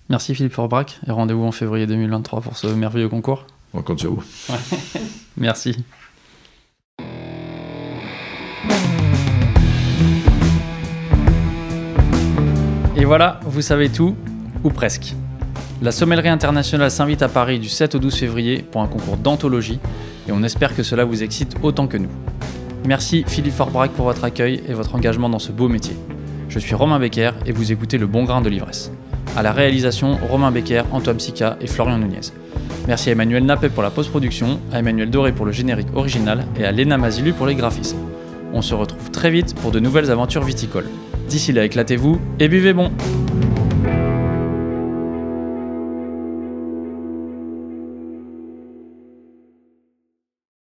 Merci 0.09 0.35
Philippe 0.35 0.53
Forbrac 0.53 1.01
et 1.07 1.11
rendez-vous 1.11 1.45
en 1.45 1.53
février 1.53 1.87
2023 1.87 2.41
pour 2.41 2.57
ce 2.57 2.67
merveilleux 2.69 3.09
concours. 3.09 3.47
On 3.73 3.83
compte 3.83 4.01
sur 4.01 4.15
vous. 4.15 4.25
Merci. 5.37 5.77
Voilà, 13.11 13.41
vous 13.43 13.61
savez 13.61 13.89
tout, 13.89 14.15
ou 14.63 14.71
presque. 14.71 15.17
La 15.83 15.91
Sommellerie 15.91 16.29
internationale 16.29 16.93
s'invite 16.93 17.23
à 17.23 17.29
Paris 17.29 17.59
du 17.59 17.69
7 17.69 17.97
au 17.97 17.99
12 17.99 18.15
février 18.15 18.63
pour 18.63 18.83
un 18.83 18.87
concours 18.87 19.17
d'anthologie 19.17 19.81
et 20.29 20.31
on 20.31 20.45
espère 20.45 20.77
que 20.77 20.85
cela 20.85 21.05
vous 21.05 21.25
excite 21.25 21.57
autant 21.65 21.89
que 21.89 21.97
nous. 21.97 22.11
Merci 22.87 23.25
Philippe 23.27 23.55
Forbrac 23.55 23.91
pour 23.91 24.05
votre 24.05 24.23
accueil 24.23 24.63
et 24.69 24.75
votre 24.75 24.95
engagement 24.95 25.29
dans 25.29 25.41
ce 25.41 25.51
beau 25.51 25.69
métier. 25.69 25.97
Je 26.49 26.61
suis 26.61 26.77
Romain 26.77 27.01
Becker 27.01 27.33
et 27.47 27.51
vous 27.51 27.73
écoutez 27.73 27.99
Le 27.99 28.07
Bon 28.07 28.23
Grain 28.23 28.43
de 28.43 28.49
l'Ivresse. 28.49 28.93
À 29.37 29.43
la 29.43 29.51
réalisation, 29.51 30.17
Romain 30.31 30.53
Becker, 30.53 30.85
Antoine 30.93 31.19
Sica 31.19 31.57
et 31.61 31.67
Florian 31.67 31.99
Nunez. 31.99 32.31
Merci 32.87 33.09
à 33.09 33.13
Emmanuel 33.15 33.45
Nappé 33.45 33.71
pour 33.71 33.83
la 33.83 33.91
post-production, 33.91 34.61
à 34.73 34.79
Emmanuel 34.79 35.11
Doré 35.11 35.33
pour 35.33 35.47
le 35.47 35.51
générique 35.51 35.89
original 35.97 36.47
et 36.57 36.65
à 36.65 36.71
Léna 36.71 36.97
Mazilu 36.97 37.33
pour 37.33 37.49
les 37.49 37.57
graphismes. 37.57 37.99
On 38.53 38.63
se 38.63 38.77
retrouve 38.77 39.11
très 39.11 39.33
vite 39.33 39.57
pour 39.57 39.73
de 39.73 39.81
nouvelles 39.81 40.13
aventures 40.13 40.45
viticoles. 40.45 40.87
D'ici 41.31 41.53
là, 41.53 41.65
éclatez-vous 41.65 42.21
et 42.41 42.49
buvez 42.49 42.73
bon 42.73 42.91